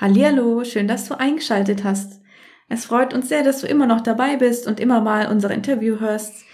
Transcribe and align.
Hallihallo, 0.00 0.64
schön, 0.64 0.88
dass 0.88 1.06
du 1.06 1.18
eingeschaltet 1.18 1.84
hast. 1.84 2.22
Es 2.68 2.86
freut 2.86 3.12
uns 3.12 3.28
sehr, 3.28 3.42
dass 3.42 3.60
du 3.60 3.66
immer 3.66 3.86
noch 3.86 4.00
dabei 4.00 4.36
bist 4.36 4.66
und 4.66 4.80
immer 4.80 5.00
mal 5.00 5.28
unser 5.30 5.50
Interview 5.50 6.00
hörst. 6.00 6.44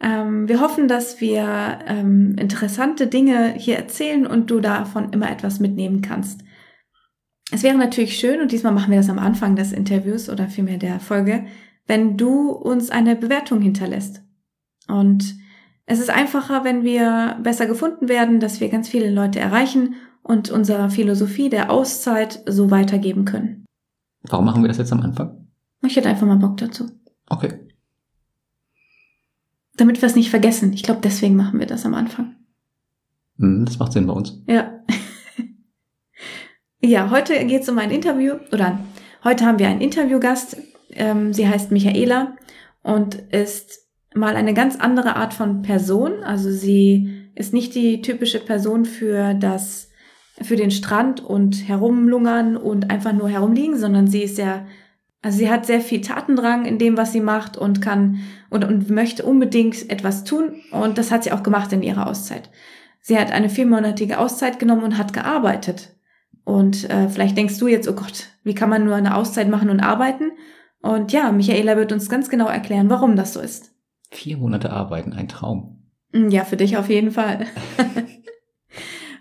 Ähm, 0.00 0.48
wir 0.48 0.60
hoffen, 0.60 0.88
dass 0.88 1.20
wir 1.20 1.78
ähm, 1.86 2.34
interessante 2.38 3.06
Dinge 3.06 3.54
hier 3.56 3.76
erzählen 3.76 4.26
und 4.26 4.50
du 4.50 4.60
davon 4.60 5.12
immer 5.12 5.30
etwas 5.30 5.60
mitnehmen 5.60 6.02
kannst. 6.02 6.42
Es 7.52 7.62
wäre 7.62 7.78
natürlich 7.78 8.18
schön, 8.18 8.40
und 8.40 8.50
diesmal 8.50 8.72
machen 8.72 8.90
wir 8.90 8.98
das 8.98 9.10
am 9.10 9.18
Anfang 9.18 9.54
des 9.54 9.72
Interviews 9.72 10.28
oder 10.28 10.48
vielmehr 10.48 10.78
der 10.78 10.98
Folge, 10.98 11.44
wenn 11.86 12.16
du 12.16 12.50
uns 12.50 12.90
eine 12.90 13.14
Bewertung 13.14 13.60
hinterlässt. 13.60 14.22
Und 14.88 15.36
es 15.86 16.00
ist 16.00 16.10
einfacher, 16.10 16.64
wenn 16.64 16.82
wir 16.82 17.38
besser 17.42 17.66
gefunden 17.66 18.08
werden, 18.08 18.40
dass 18.40 18.60
wir 18.60 18.68
ganz 18.68 18.88
viele 18.88 19.10
Leute 19.10 19.38
erreichen 19.38 19.94
und 20.22 20.50
unsere 20.50 20.90
Philosophie 20.90 21.48
der 21.48 21.70
Auszeit 21.70 22.42
so 22.46 22.70
weitergeben 22.70 23.24
können. 23.24 23.64
Warum 24.22 24.44
machen 24.44 24.62
wir 24.62 24.68
das 24.68 24.78
jetzt 24.78 24.92
am 24.92 25.00
Anfang? 25.00 25.48
Ich 25.84 25.96
hätte 25.96 26.08
einfach 26.08 26.26
mal 26.26 26.36
Bock 26.36 26.56
dazu. 26.58 26.90
Okay. 27.28 27.58
Damit 29.76 30.00
wir 30.00 30.06
es 30.06 30.16
nicht 30.16 30.30
vergessen. 30.30 30.72
Ich 30.72 30.82
glaube, 30.82 31.00
deswegen 31.02 31.34
machen 31.34 31.58
wir 31.58 31.66
das 31.66 31.84
am 31.84 31.94
Anfang. 31.94 32.36
Hm, 33.38 33.64
das 33.64 33.78
macht 33.78 33.92
Sinn 33.92 34.06
bei 34.06 34.12
uns. 34.12 34.40
Ja. 34.46 34.84
ja, 36.80 37.10
heute 37.10 37.44
geht 37.46 37.62
es 37.62 37.68
um 37.68 37.78
ein 37.78 37.90
Interview, 37.90 38.34
oder 38.52 38.78
heute 39.24 39.44
haben 39.44 39.58
wir 39.58 39.68
einen 39.68 39.80
Interviewgast. 39.80 40.56
Ähm, 40.90 41.32
sie 41.32 41.48
heißt 41.48 41.70
Michaela 41.70 42.36
und 42.82 43.14
ist 43.14 43.88
mal 44.14 44.36
eine 44.36 44.54
ganz 44.54 44.76
andere 44.76 45.16
Art 45.16 45.34
von 45.34 45.62
Person. 45.62 46.22
Also 46.22 46.50
sie 46.50 47.30
ist 47.34 47.52
nicht 47.52 47.74
die 47.74 48.02
typische 48.02 48.40
Person 48.40 48.84
für 48.84 49.34
das, 49.34 49.90
für 50.42 50.56
den 50.56 50.70
Strand 50.70 51.20
und 51.20 51.68
herumlungern 51.68 52.56
und 52.56 52.90
einfach 52.90 53.12
nur 53.12 53.28
herumliegen, 53.28 53.78
sondern 53.78 54.06
sie 54.06 54.22
ist 54.22 54.36
sehr 54.36 54.66
also 55.22 55.38
sie 55.38 55.48
hat 55.48 55.66
sehr 55.66 55.80
viel 55.80 56.00
Tatendrang 56.00 56.64
in 56.66 56.78
dem, 56.78 56.96
was 56.96 57.12
sie 57.12 57.20
macht 57.20 57.56
und 57.56 57.80
kann 57.80 58.18
und, 58.50 58.64
und 58.64 58.90
möchte 58.90 59.24
unbedingt 59.24 59.88
etwas 59.88 60.24
tun. 60.24 60.56
Und 60.72 60.98
das 60.98 61.12
hat 61.12 61.22
sie 61.22 61.30
auch 61.30 61.44
gemacht 61.44 61.72
in 61.72 61.82
ihrer 61.82 62.08
Auszeit. 62.08 62.50
Sie 63.00 63.16
hat 63.16 63.30
eine 63.30 63.48
viermonatige 63.48 64.18
Auszeit 64.18 64.58
genommen 64.58 64.82
und 64.82 64.98
hat 64.98 65.12
gearbeitet. 65.12 65.94
Und 66.44 66.90
äh, 66.90 67.08
vielleicht 67.08 67.36
denkst 67.36 67.58
du 67.58 67.68
jetzt, 67.68 67.88
oh 67.88 67.94
Gott, 67.94 68.30
wie 68.42 68.54
kann 68.54 68.68
man 68.68 68.84
nur 68.84 68.96
eine 68.96 69.14
Auszeit 69.14 69.48
machen 69.48 69.70
und 69.70 69.78
arbeiten? 69.78 70.32
Und 70.82 71.12
ja, 71.12 71.30
Michaela 71.30 71.76
wird 71.76 71.92
uns 71.92 72.08
ganz 72.08 72.28
genau 72.28 72.48
erklären, 72.48 72.90
warum 72.90 73.14
das 73.14 73.32
so 73.32 73.40
ist. 73.40 73.72
Vier 74.10 74.36
Monate 74.36 74.70
arbeiten, 74.70 75.12
ein 75.12 75.28
Traum. 75.28 75.84
Ja, 76.12 76.44
für 76.44 76.56
dich 76.56 76.76
auf 76.76 76.88
jeden 76.88 77.12
Fall. 77.12 77.46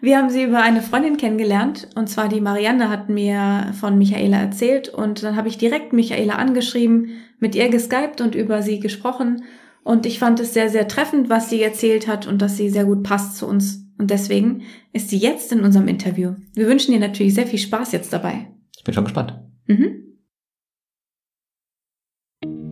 Wir 0.02 0.18
haben 0.18 0.32
sie 0.32 0.44
über 0.44 0.64
eine 0.64 0.82
Freundin 0.82 1.18
kennengelernt 1.18 1.90
und 1.96 2.10
zwar 2.10 2.28
die 2.28 2.42
Marianne 2.42 2.90
hat 2.90 3.08
mir 3.08 3.72
von 3.80 4.00
Michaela 4.00 4.38
erzählt 4.38 4.90
und 4.90 5.22
dann 5.22 5.36
habe 5.36 5.48
ich 5.48 5.60
direkt 5.60 5.94
Michaela 5.94 6.36
angeschrieben, 6.36 7.10
mit 7.40 7.56
ihr 7.56 7.70
geskypt 7.70 8.20
und 8.20 8.34
über 8.34 8.64
sie 8.64 8.80
gesprochen 8.80 9.44
und 9.84 10.06
ich 10.06 10.20
fand 10.20 10.40
es 10.40 10.54
sehr, 10.54 10.70
sehr 10.70 10.88
treffend, 10.88 11.30
was 11.30 11.50
sie 11.50 11.62
erzählt 11.62 12.08
hat 12.08 12.28
und 12.28 12.42
dass 12.42 12.58
sie 12.58 12.70
sehr 12.70 12.86
gut 12.86 13.04
passt 13.04 13.38
zu 13.38 13.48
uns. 13.48 13.86
Und 13.98 14.12
deswegen 14.12 14.64
ist 14.94 15.10
sie 15.10 15.18
jetzt 15.18 15.52
in 15.52 15.62
unserem 15.62 15.88
Interview. 15.88 16.34
Wir 16.54 16.68
wünschen 16.68 16.94
ihr 16.94 17.00
natürlich 17.00 17.34
sehr 17.36 17.48
viel 17.48 17.60
Spaß 17.60 17.92
jetzt 17.92 18.12
dabei. 18.14 18.48
Ich 18.78 18.84
bin 18.84 18.94
schon 18.94 19.04
gespannt. 19.04 19.40
Mhm. 19.68 20.18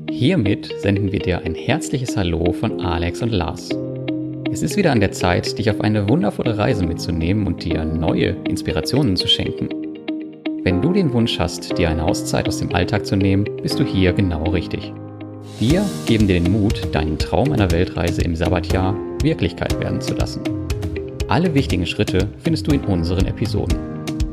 Hiermit 0.10 0.70
senden 0.80 1.12
wir 1.12 1.20
dir 1.20 1.40
ein 1.40 1.56
herzliches 1.56 2.18
Hallo 2.18 2.52
von 2.52 2.82
Alex 2.82 3.22
und 3.22 3.30
Lars. 3.30 3.70
Es 4.52 4.64
ist 4.64 4.78
wieder 4.78 4.92
an 4.92 5.00
der 5.00 5.12
Zeit, 5.12 5.60
dich 5.60 5.70
auf 5.70 5.82
eine 5.82 6.10
wundervolle 6.10 6.58
Reise 6.58 6.84
mitzunehmen 6.84 7.46
und 7.46 7.64
dir 7.64 7.86
neue 7.86 8.36
Inspirationen 8.48 9.16
zu 9.16 9.28
schenken. 9.28 9.70
Wenn 10.64 10.82
du 10.82 10.92
den 10.92 11.14
Wunsch 11.14 11.38
hast, 11.38 11.78
dir 11.78 11.90
eine 11.90 12.04
Auszeit 12.04 12.48
aus 12.48 12.58
dem 12.58 12.74
Alltag 12.74 13.06
zu 13.06 13.16
nehmen, 13.16 13.46
bist 13.62 13.80
du 13.80 13.84
hier 13.84 14.12
genau 14.12 14.44
richtig. 14.46 14.92
Wir 15.60 15.86
geben 16.08 16.28
dir 16.28 16.42
den 16.42 16.52
Mut, 16.52 16.94
deinen 16.94 17.20
Traum 17.20 17.52
einer 17.52 17.70
Weltreise 17.70 18.24
im 18.24 18.36
Sabbatjahr 18.36 18.96
Wirklichkeit 19.22 19.80
werden 19.80 20.02
zu 20.02 20.16
lassen. 20.16 20.42
Alle 21.28 21.54
wichtigen 21.54 21.86
Schritte 21.86 22.28
findest 22.40 22.66
du 22.66 22.72
in 22.72 22.84
unseren 22.86 23.28
Episoden. 23.28 23.78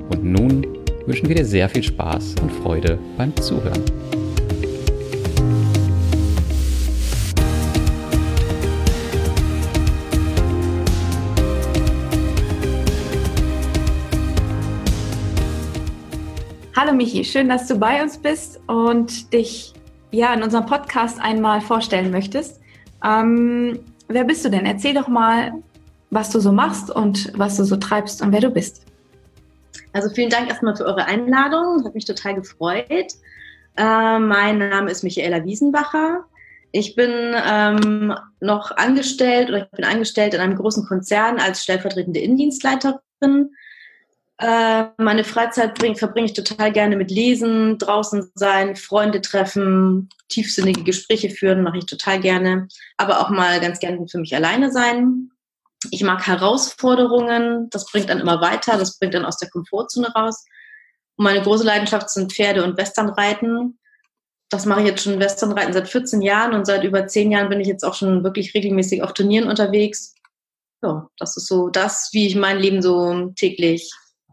Und 0.09 0.25
nun 0.25 0.67
wünschen 1.05 1.29
wir 1.29 1.37
dir 1.37 1.45
sehr 1.45 1.69
viel 1.69 1.83
Spaß 1.83 2.37
und 2.41 2.51
Freude 2.53 2.99
beim 3.19 3.37
Zuhören. 3.37 3.83
Hallo 16.79 16.93
Michi, 16.93 17.25
schön, 17.25 17.49
dass 17.49 17.67
du 17.69 17.77
bei 17.77 18.03
uns 18.03 18.19
bist 18.19 18.61
und 18.67 19.33
dich 19.33 19.73
ja 20.11 20.35
in 20.35 20.43
unserem 20.43 20.67
Podcast 20.67 21.19
einmal 21.19 21.63
vorstellen 21.63 22.11
möchtest. 22.11 22.61
Ähm, 23.03 23.79
wer 24.09 24.25
bist 24.25 24.45
du 24.45 24.51
denn? 24.51 24.67
Erzähl 24.67 24.93
doch 24.93 25.09
mal, 25.09 25.55
was 26.11 26.29
du 26.29 26.39
so 26.39 26.53
machst 26.53 26.91
und 26.91 27.33
was 27.35 27.57
du 27.57 27.65
so 27.65 27.77
treibst 27.77 28.21
und 28.21 28.31
wer 28.31 28.43
du 28.43 28.51
bist. 28.51 28.85
Also 29.95 30.11
vielen 30.11 30.29
Dank 30.29 30.51
erstmal 30.51 30.77
für 30.77 30.85
eure 30.85 31.07
Einladung, 31.07 31.83
hat 31.83 31.95
mich 31.95 32.05
total 32.05 32.35
gefreut. 32.35 33.15
Äh, 33.79 34.19
mein 34.19 34.59
Name 34.59 34.91
ist 34.91 35.03
Michaela 35.03 35.47
Wiesenbacher. 35.47 36.27
Ich 36.73 36.95
bin 36.95 37.11
ähm, 37.43 38.15
noch 38.41 38.71
angestellt 38.77 39.49
oder 39.49 39.63
ich 39.63 39.71
bin 39.71 39.87
angestellt 39.87 40.35
in 40.35 40.41
einem 40.41 40.57
großen 40.57 40.85
Konzern 40.87 41.39
als 41.39 41.63
stellvertretende 41.63 42.21
Innendienstleiterin 42.21 43.49
meine 44.39 45.25
Freizeit 45.25 45.79
bring, 45.79 45.97
verbringe 45.97 46.27
ich 46.27 46.35
total 46.35 46.71
gerne 46.71 46.97
mit 46.97 47.11
Lesen, 47.11 47.79
draußen 47.79 48.31
sein, 48.35 48.77
Freunde 48.77 49.23
treffen, 49.23 50.11
tiefsinnige 50.29 50.85
Gespräche 50.85 51.31
führen, 51.31 51.63
mache 51.63 51.79
ich 51.79 51.87
total 51.87 52.21
gerne. 52.21 52.69
Aber 52.99 53.21
auch 53.21 53.31
mal 53.31 53.61
ganz 53.61 53.79
gerne 53.79 54.07
für 54.09 54.19
mich 54.19 54.35
alleine 54.35 54.71
sein. 54.71 55.31
Ich 55.91 56.03
mag 56.03 56.27
Herausforderungen, 56.27 57.71
das 57.71 57.87
bringt 57.91 58.11
dann 58.11 58.21
immer 58.21 58.41
weiter, 58.41 58.77
das 58.77 58.99
bringt 58.99 59.15
dann 59.15 59.25
aus 59.25 59.39
der 59.39 59.49
Komfortzone 59.49 60.13
raus. 60.13 60.45
Und 61.17 61.25
meine 61.25 61.41
große 61.43 61.65
Leidenschaft 61.65 62.11
sind 62.11 62.33
Pferde 62.33 62.63
und 62.65 62.77
Westernreiten. 62.77 63.79
Das 64.51 64.67
mache 64.67 64.81
ich 64.81 64.87
jetzt 64.87 65.03
schon 65.03 65.19
Westernreiten 65.19 65.73
seit 65.73 65.89
14 65.89 66.21
Jahren 66.21 66.55
und 66.55 66.67
seit 66.67 66.85
über 66.85 67.07
10 67.07 67.33
Jahren 67.33 67.49
bin 67.49 67.61
ich 67.61 67.69
jetzt 67.69 67.85
auch 67.85 67.95
schon 67.95 68.23
wirklich 68.23 68.55
regelmäßig 68.55 69.03
auf 69.03 69.15
Turnieren 69.15 69.49
unterwegs. 69.49 70.15
Ja, 70.83 71.09
das 71.19 71.37
ist 71.37 71.47
so 71.47 71.69
das, 71.69 72.11
wie 72.13 72.27
ich 72.27 72.37
mein 72.37 72.59
Leben 72.59 72.83
so 72.83 73.33
täglich 73.35 73.91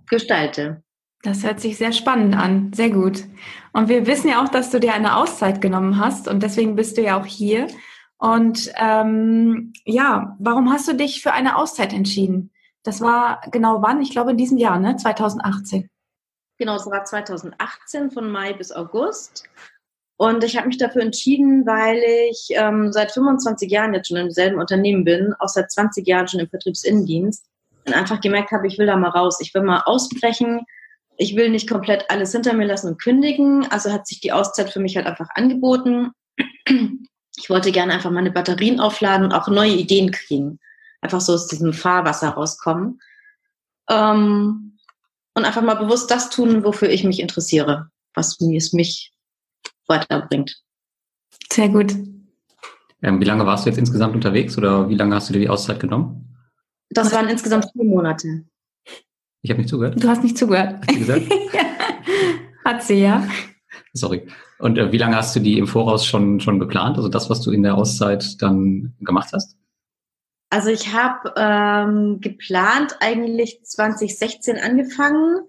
gestalte. 0.08 0.84
Das 1.24 1.44
hört 1.46 1.62
sich 1.62 1.78
sehr 1.78 1.94
spannend 1.94 2.36
an, 2.36 2.74
sehr 2.74 2.90
gut. 2.90 3.24
Und 3.72 3.88
wir 3.88 4.06
wissen 4.08 4.28
ja 4.28 4.44
auch, 4.44 4.50
dass 4.50 4.72
du 4.72 4.80
dir 4.80 4.94
eine 4.94 5.16
Auszeit 5.16 5.62
genommen 5.62 5.98
hast 5.98 6.28
und 6.28 6.44
deswegen 6.44 6.76
bist 6.76 6.98
du 6.98 7.02
ja 7.02 7.20
auch 7.20 7.26
hier. 7.26 7.68
Und 8.18 8.72
ähm, 8.76 9.74
ja, 9.86 10.36
warum 10.40 10.72
hast 10.72 10.88
du 10.88 10.94
dich 10.94 11.22
für 11.22 11.32
eine 11.32 11.58
Auszeit 11.58 11.94
entschieden? 11.94 12.52
Das 12.84 13.00
war 13.00 13.42
genau 13.52 13.82
wann? 13.82 14.02
Ich 14.02 14.12
glaube 14.12 14.32
in 14.32 14.38
diesem 14.38 14.58
Jahr, 14.58 14.80
ne? 14.80 14.98
2018. 14.98 15.90
Genau, 16.58 16.76
es 16.76 16.86
war 16.86 17.06
2018 17.06 18.12
von 18.12 18.30
Mai 18.30 18.54
bis 18.54 18.74
August. 18.74 19.46
Und 20.18 20.44
ich 20.44 20.58
habe 20.58 20.68
mich 20.68 20.78
dafür 20.78 21.02
entschieden, 21.02 21.66
weil 21.66 21.98
ich 22.30 22.50
ähm, 22.52 22.92
seit 22.92 23.12
25 23.14 23.72
Jahren 23.72 23.94
jetzt 23.94 24.10
schon 24.10 24.18
im 24.18 24.32
selben 24.32 24.60
Unternehmen 24.60 25.06
bin, 25.06 25.34
auch 25.40 25.48
seit 25.48 25.72
20 25.72 26.06
Jahren 26.06 26.28
schon 26.28 26.42
im 26.42 26.50
Vertriebsinnendienst 26.50 27.46
und 27.86 27.94
einfach 27.94 28.22
gemerkt 28.22 28.52
habe, 28.52 28.68
ich 28.68 28.78
will 28.78 28.86
da 28.86 28.96
mal 28.96 29.10
raus, 29.10 29.40
ich 29.42 29.54
will 29.54 29.64
mal 29.64 29.82
ausbrechen, 29.86 30.66
ich 31.18 31.36
will 31.36 31.50
nicht 31.50 31.70
komplett 31.70 32.10
alles 32.10 32.32
hinter 32.32 32.54
mir 32.54 32.66
lassen 32.66 32.88
und 32.88 33.02
kündigen. 33.02 33.68
Also 33.72 33.92
hat 33.92 34.08
sich 34.08 34.20
die 34.20 34.32
Auszeit 34.32 34.70
für 34.70 34.80
mich 34.80 34.96
halt 34.96 35.06
einfach 35.06 35.30
angeboten. 35.36 36.12
Ich 37.36 37.50
wollte 37.50 37.72
gerne 37.72 37.94
einfach 37.94 38.12
meine 38.12 38.32
Batterien 38.32 38.80
aufladen 38.80 39.26
und 39.26 39.34
auch 39.34 39.48
neue 39.48 39.74
Ideen 39.74 40.12
kriegen. 40.12 40.60
Einfach 41.02 41.20
so 41.20 41.34
aus 41.34 41.48
diesem 41.48 41.74
Fahrwasser 41.74 42.30
rauskommen. 42.30 43.02
Ähm, 43.90 44.78
und 45.36 45.46
einfach 45.46 45.62
mal 45.62 45.74
bewusst 45.74 46.12
das 46.12 46.30
tun, 46.30 46.64
wofür 46.64 46.90
ich 46.90 47.04
mich 47.04 47.20
interessiere, 47.20 47.90
was 48.14 48.40
mich 48.40 49.14
weiterbringt. 49.88 50.62
Sehr 51.52 51.70
gut. 51.70 51.92
Ähm, 53.02 53.20
wie 53.20 53.26
lange 53.26 53.46
warst 53.46 53.66
du 53.66 53.70
jetzt 53.70 53.80
insgesamt 53.80 54.16
unterwegs 54.16 54.58
oder 54.58 54.88
wie 54.90 54.96
lange 54.96 55.16
hast 55.16 55.30
du 55.30 55.34
dir 55.34 55.40
die 55.40 55.50
Auszeit 55.50 55.80
genommen? 55.80 56.23
Das 56.94 57.12
waren 57.12 57.28
insgesamt 57.28 57.66
vier 57.72 57.84
Monate. 57.84 58.46
Ich 59.42 59.50
habe 59.50 59.60
nicht 59.60 59.70
zugehört. 59.70 60.02
Du 60.02 60.08
hast 60.08 60.24
nicht 60.24 60.38
zugehört. 60.38 60.82
Hat 60.82 60.92
sie 60.92 61.00
gesagt? 61.00 61.26
Hat 62.66 62.84
sie, 62.84 63.02
ja. 63.02 63.28
Sorry. 63.94 64.28
Und 64.60 64.78
äh, 64.78 64.92
wie 64.92 64.98
lange 64.98 65.18
hast 65.18 65.36
du 65.36 65.40
die 65.40 65.58
im 65.58 65.68
Voraus 65.68 66.06
schon, 66.06 66.40
schon 66.40 66.60
geplant? 66.60 66.98
Also 66.98 67.10
das, 67.10 67.30
was 67.30 67.42
du 67.42 67.52
in 67.52 67.64
der 67.64 67.76
Auszeit 67.76 68.42
dann 68.42 68.94
gemacht 69.02 69.32
hast? 69.34 69.58
Also 70.50 70.70
ich 70.70 70.94
habe 70.94 71.34
ähm, 71.36 72.22
geplant 72.22 72.96
eigentlich 73.00 73.62
2016 73.64 74.58
angefangen, 74.58 75.42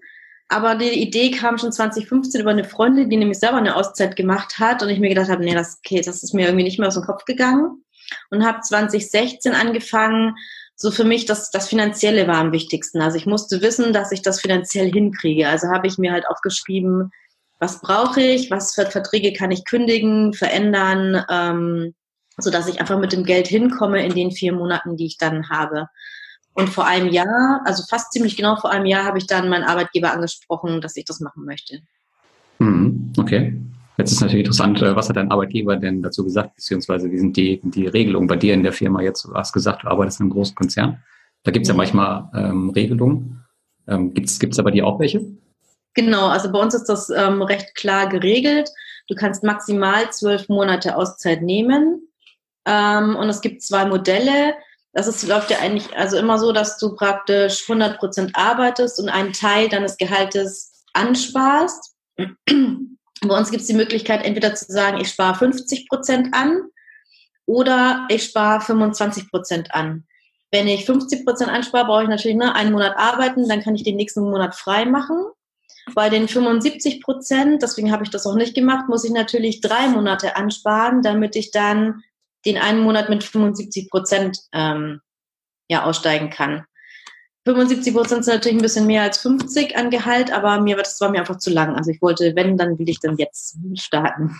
aber 0.49 0.75
die 0.75 0.99
Idee 0.99 1.31
kam 1.31 1.57
schon 1.57 1.71
2015 1.71 2.41
über 2.41 2.49
eine 2.49 2.63
Freundin, 2.63 3.09
die 3.09 3.17
nämlich 3.17 3.39
selber 3.39 3.57
eine 3.57 3.75
Auszeit 3.75 4.15
gemacht 4.15 4.59
hat 4.59 4.83
und 4.83 4.89
ich 4.89 4.99
mir 4.99 5.09
gedacht 5.09 5.29
habe, 5.29 5.43
nee, 5.43 5.53
das, 5.53 5.79
okay, 5.83 6.01
das 6.03 6.23
ist 6.23 6.33
mir 6.33 6.47
irgendwie 6.47 6.63
nicht 6.63 6.79
mehr 6.79 6.87
aus 6.87 6.95
dem 6.95 7.03
Kopf 7.03 7.23
gegangen 7.25 7.83
und 8.29 8.45
habe 8.45 8.61
2016 8.61 9.53
angefangen, 9.53 10.35
so 10.75 10.91
für 10.91 11.05
mich 11.05 11.25
das, 11.25 11.51
das 11.51 11.69
Finanzielle 11.69 12.27
war 12.27 12.37
am 12.37 12.51
wichtigsten. 12.51 13.01
Also 13.01 13.17
ich 13.17 13.25
musste 13.25 13.61
wissen, 13.61 13.93
dass 13.93 14.11
ich 14.11 14.21
das 14.21 14.41
finanziell 14.41 14.91
hinkriege. 14.91 15.47
Also 15.47 15.69
habe 15.69 15.87
ich 15.87 15.97
mir 15.97 16.11
halt 16.11 16.27
aufgeschrieben, 16.27 17.11
was 17.59 17.79
brauche 17.79 18.21
ich, 18.21 18.51
was 18.51 18.75
für 18.75 18.85
Verträge 18.85 19.31
kann 19.31 19.51
ich 19.51 19.63
kündigen, 19.63 20.33
verändern, 20.33 21.23
ähm, 21.29 21.95
so 22.37 22.51
dass 22.51 22.67
ich 22.67 22.81
einfach 22.81 22.99
mit 22.99 23.13
dem 23.13 23.23
Geld 23.23 23.47
hinkomme 23.47 24.05
in 24.05 24.13
den 24.13 24.31
vier 24.31 24.51
Monaten, 24.51 24.97
die 24.97 25.05
ich 25.05 25.17
dann 25.17 25.49
habe. 25.49 25.87
Und 26.53 26.69
vor 26.69 26.85
einem 26.85 27.09
Jahr, 27.09 27.61
also 27.65 27.83
fast 27.89 28.11
ziemlich 28.11 28.35
genau 28.35 28.57
vor 28.57 28.71
einem 28.71 28.85
Jahr, 28.85 29.05
habe 29.05 29.17
ich 29.17 29.27
dann 29.27 29.49
meinen 29.49 29.63
Arbeitgeber 29.63 30.11
angesprochen, 30.11 30.81
dass 30.81 30.97
ich 30.97 31.05
das 31.05 31.21
machen 31.21 31.45
möchte. 31.45 31.79
Mhm, 32.59 33.13
okay. 33.17 33.57
Jetzt 33.97 34.11
ist 34.11 34.21
natürlich 34.21 34.45
interessant, 34.45 34.81
äh, 34.81 34.95
was 34.95 35.09
hat 35.09 35.15
dein 35.15 35.31
Arbeitgeber 35.31 35.77
denn 35.77 36.01
dazu 36.01 36.23
gesagt, 36.23 36.55
beziehungsweise 36.55 37.11
wie 37.11 37.17
sind 37.17 37.37
die, 37.37 37.61
die 37.63 37.87
Regelungen 37.87 38.27
bei 38.27 38.35
dir 38.35 38.53
in 38.53 38.63
der 38.63 38.73
Firma 38.73 39.01
jetzt? 39.01 39.23
Du 39.25 39.33
hast 39.33 39.53
gesagt, 39.53 39.83
du 39.83 39.87
arbeitest 39.87 40.19
in 40.19 40.25
einem 40.25 40.33
großen 40.33 40.55
Konzern. 40.55 41.01
Da 41.43 41.51
gibt 41.51 41.63
es 41.63 41.67
ja 41.69 41.73
mhm. 41.73 41.77
manchmal 41.77 42.29
ähm, 42.33 42.69
Regelungen. 42.71 43.45
Ähm, 43.87 44.13
gibt 44.13 44.29
es 44.29 44.59
aber 44.59 44.71
dir 44.71 44.85
auch 44.85 44.99
welche? 44.99 45.25
Genau, 45.93 46.27
also 46.27 46.51
bei 46.51 46.59
uns 46.59 46.73
ist 46.73 46.85
das 46.85 47.09
ähm, 47.09 47.41
recht 47.41 47.73
klar 47.75 48.09
geregelt. 48.09 48.69
Du 49.07 49.15
kannst 49.15 49.43
maximal 49.43 50.09
zwölf 50.11 50.49
Monate 50.49 50.97
Auszeit 50.97 51.41
nehmen. 51.41 52.01
Ähm, 52.65 53.15
und 53.15 53.29
es 53.29 53.41
gibt 53.41 53.61
zwei 53.61 53.85
Modelle. 53.85 54.55
Das 54.91 55.07
ist, 55.07 55.27
läuft 55.27 55.51
ja 55.51 55.59
eigentlich 55.59 55.95
also 55.95 56.17
immer 56.17 56.39
so, 56.39 56.51
dass 56.51 56.77
du 56.77 56.95
praktisch 56.95 57.69
100 57.69 57.97
Prozent 57.97 58.31
arbeitest 58.33 58.99
und 58.99 59.09
einen 59.09 59.33
Teil 59.33 59.69
deines 59.69 59.97
Gehaltes 59.97 60.83
ansparst. 60.93 61.95
Bei 63.21 63.37
uns 63.37 63.49
gibt 63.49 63.61
es 63.61 63.67
die 63.67 63.73
Möglichkeit, 63.73 64.23
entweder 64.25 64.55
zu 64.55 64.65
sagen, 64.71 64.99
ich 64.99 65.09
spare 65.09 65.35
50 65.35 65.87
Prozent 65.87 66.33
an 66.33 66.69
oder 67.45 68.07
ich 68.09 68.23
spare 68.23 68.61
25 68.61 69.29
Prozent 69.29 69.73
an. 69.73 70.05
Wenn 70.51 70.67
ich 70.67 70.85
50 70.85 71.25
Prozent 71.25 71.51
anspare, 71.51 71.85
brauche 71.85 72.03
ich 72.03 72.09
natürlich 72.09 72.37
ne, 72.37 72.53
einen 72.55 72.71
Monat 72.71 72.97
arbeiten, 72.97 73.47
dann 73.47 73.61
kann 73.61 73.75
ich 73.75 73.83
den 73.83 73.95
nächsten 73.95 74.21
Monat 74.21 74.55
frei 74.55 74.85
machen. 74.85 75.17
Bei 75.93 76.09
den 76.09 76.27
75 76.27 77.01
Prozent, 77.01 77.61
deswegen 77.61 77.91
habe 77.91 78.03
ich 78.03 78.09
das 78.09 78.25
auch 78.25 78.35
nicht 78.35 78.55
gemacht, 78.55 78.89
muss 78.89 79.03
ich 79.03 79.11
natürlich 79.11 79.61
drei 79.61 79.87
Monate 79.87 80.35
ansparen, 80.35 81.01
damit 81.01 81.35
ich 81.35 81.51
dann 81.51 82.01
den 82.45 82.57
einen 82.57 82.79
Monat 82.79 83.09
mit 83.09 83.23
75 83.23 83.89
Prozent 83.89 84.39
ähm, 84.51 85.01
ja, 85.67 85.83
aussteigen 85.83 86.29
kann. 86.29 86.65
75 87.45 87.93
Prozent 87.93 88.25
sind 88.25 88.33
natürlich 88.33 88.57
ein 88.57 88.61
bisschen 88.61 88.87
mehr 88.87 89.03
als 89.03 89.19
50 89.19 89.77
an 89.77 89.91
Gehalt, 89.91 90.33
aber 90.33 90.59
mir 90.59 90.77
das 90.77 90.99
war 90.99 91.09
mir 91.09 91.19
einfach 91.19 91.37
zu 91.37 91.51
lang. 91.51 91.75
Also 91.75 91.91
ich 91.91 92.01
wollte, 92.01 92.35
wenn, 92.35 92.57
dann 92.57 92.77
will 92.79 92.89
ich 92.89 92.99
dann 92.99 93.17
jetzt 93.17 93.57
starten. 93.75 94.35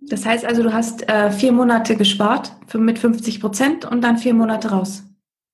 Das 0.00 0.26
heißt 0.26 0.44
also, 0.44 0.62
du 0.62 0.72
hast 0.72 1.08
äh, 1.08 1.30
vier 1.30 1.52
Monate 1.52 1.96
gespart 1.96 2.52
für, 2.66 2.78
mit 2.78 2.98
50 2.98 3.40
Prozent 3.40 3.84
und 3.84 4.02
dann 4.02 4.18
vier 4.18 4.34
Monate 4.34 4.70
raus. 4.70 5.04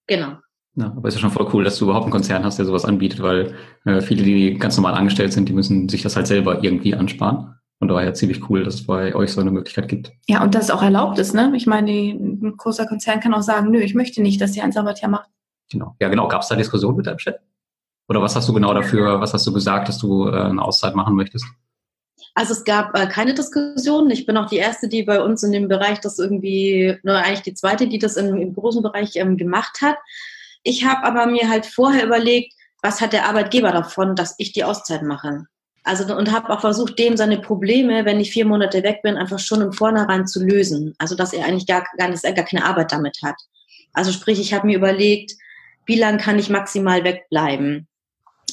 Genau. 0.06 0.38
Ja, 0.76 0.86
aber 0.96 1.08
ist 1.08 1.14
ja 1.14 1.20
schon 1.20 1.32
voll 1.32 1.48
cool, 1.52 1.64
dass 1.64 1.78
du 1.78 1.86
überhaupt 1.86 2.04
einen 2.04 2.12
Konzern 2.12 2.44
hast, 2.44 2.58
der 2.58 2.64
sowas 2.64 2.84
anbietet, 2.84 3.20
weil 3.20 3.54
äh, 3.84 4.00
viele, 4.00 4.22
die 4.22 4.54
ganz 4.54 4.76
normal 4.76 4.94
angestellt 4.94 5.32
sind, 5.32 5.48
die 5.48 5.52
müssen 5.52 5.88
sich 5.88 6.02
das 6.02 6.14
halt 6.14 6.28
selber 6.28 6.62
irgendwie 6.62 6.94
ansparen. 6.94 7.56
Und 7.80 7.88
daher 7.88 8.14
ziemlich 8.14 8.48
cool, 8.48 8.64
dass 8.64 8.74
es 8.74 8.86
bei 8.86 9.14
euch 9.14 9.32
so 9.32 9.40
eine 9.40 9.50
Möglichkeit 9.50 9.88
gibt. 9.88 10.12
Ja, 10.28 10.42
und 10.42 10.54
dass 10.54 10.64
es 10.64 10.70
auch 10.70 10.82
erlaubt 10.82 11.18
ist, 11.18 11.32
ne? 11.34 11.52
Ich 11.54 11.66
meine, 11.66 11.90
ein 11.90 12.56
großer 12.56 12.86
Konzern 12.86 13.20
kann 13.20 13.34
auch 13.34 13.42
sagen, 13.42 13.70
nö, 13.70 13.78
ich 13.78 13.94
möchte 13.94 14.20
nicht, 14.22 14.40
dass 14.40 14.56
ihr 14.56 14.64
ein 14.64 14.72
Sabbatjahr 14.72 15.10
macht. 15.10 15.28
Genau. 15.70 15.96
Ja, 16.00 16.08
genau. 16.08 16.28
Gab 16.28 16.42
es 16.42 16.48
da 16.48 16.56
Diskussionen 16.56 16.96
mit 16.96 17.06
deinem 17.06 17.18
Chef? 17.18 17.36
Oder 18.08 18.22
was 18.22 18.34
hast 18.34 18.48
du 18.48 18.54
genau 18.54 18.72
dafür, 18.72 19.20
was 19.20 19.34
hast 19.34 19.46
du 19.46 19.52
gesagt, 19.52 19.88
dass 19.88 19.98
du 19.98 20.28
äh, 20.28 20.32
eine 20.32 20.62
Auszeit 20.62 20.94
machen 20.94 21.14
möchtest? 21.14 21.44
Also 22.34 22.52
es 22.52 22.64
gab 22.64 22.96
äh, 22.96 23.06
keine 23.06 23.34
Diskussion. 23.34 24.10
Ich 24.10 24.24
bin 24.24 24.36
auch 24.36 24.48
die 24.48 24.56
erste, 24.56 24.88
die 24.88 25.02
bei 25.02 25.20
uns 25.20 25.42
in 25.42 25.52
dem 25.52 25.68
Bereich 25.68 26.00
das 26.00 26.18
irgendwie, 26.18 26.96
nur 27.02 27.16
eigentlich 27.16 27.42
die 27.42 27.54
zweite, 27.54 27.86
die 27.86 27.98
das 27.98 28.16
im, 28.16 28.36
im 28.36 28.54
großen 28.54 28.82
Bereich 28.82 29.16
ähm, 29.16 29.36
gemacht 29.36 29.80
hat. 29.82 29.96
Ich 30.62 30.84
habe 30.84 31.04
aber 31.04 31.26
mir 31.26 31.48
halt 31.48 31.66
vorher 31.66 32.06
überlegt, 32.06 32.54
was 32.82 33.00
hat 33.00 33.12
der 33.12 33.28
Arbeitgeber 33.28 33.72
davon, 33.72 34.14
dass 34.14 34.34
ich 34.38 34.52
die 34.52 34.64
Auszeit 34.64 35.02
mache? 35.02 35.46
Also 35.84 36.14
und 36.14 36.32
habe 36.32 36.50
auch 36.50 36.60
versucht, 36.60 36.98
dem 36.98 37.16
seine 37.16 37.38
Probleme, 37.40 38.04
wenn 38.04 38.20
ich 38.20 38.30
vier 38.30 38.44
Monate 38.44 38.82
weg 38.82 39.00
bin, 39.02 39.16
einfach 39.16 39.38
schon 39.38 39.60
im 39.60 39.72
Vornherein 39.72 40.26
zu 40.26 40.44
lösen. 40.44 40.94
Also 40.98 41.14
dass 41.14 41.32
er 41.32 41.44
eigentlich 41.44 41.66
gar, 41.66 41.84
gar, 41.96 42.08
nicht, 42.08 42.22
gar 42.22 42.44
keine 42.44 42.64
Arbeit 42.64 42.92
damit 42.92 43.18
hat. 43.22 43.36
Also 43.94 44.12
sprich, 44.12 44.38
ich 44.38 44.54
habe 44.54 44.66
mir 44.66 44.76
überlegt, 44.76 45.32
wie 45.88 45.98
lange 45.98 46.18
kann 46.18 46.38
ich 46.38 46.50
maximal 46.50 47.02
wegbleiben? 47.02 47.88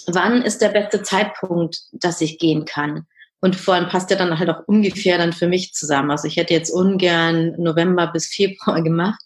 Wann 0.08 0.42
ist 0.42 0.62
der 0.62 0.70
beste 0.70 1.04
Zeitpunkt, 1.04 1.82
dass 1.92 2.22
ich 2.22 2.40
gehen 2.40 2.64
kann? 2.66 3.06
Und 3.42 3.58
vor 3.58 3.74
allem 3.74 3.90
passt 3.90 4.10
ja 4.10 4.16
dann 4.16 4.40
halt 4.40 4.50
auch 4.50 4.68
ungefähr 4.68 5.18
dann 5.18 5.34
für 5.34 5.48
mich 5.48 5.74
zusammen. 5.74 6.12
Also 6.12 6.28
ich 6.28 6.38
hätte 6.38 6.54
jetzt 6.54 6.72
ungern 6.72 7.54
November 7.58 8.08
bis 8.08 8.28
Februar 8.28 8.82
gemacht. 8.84 9.20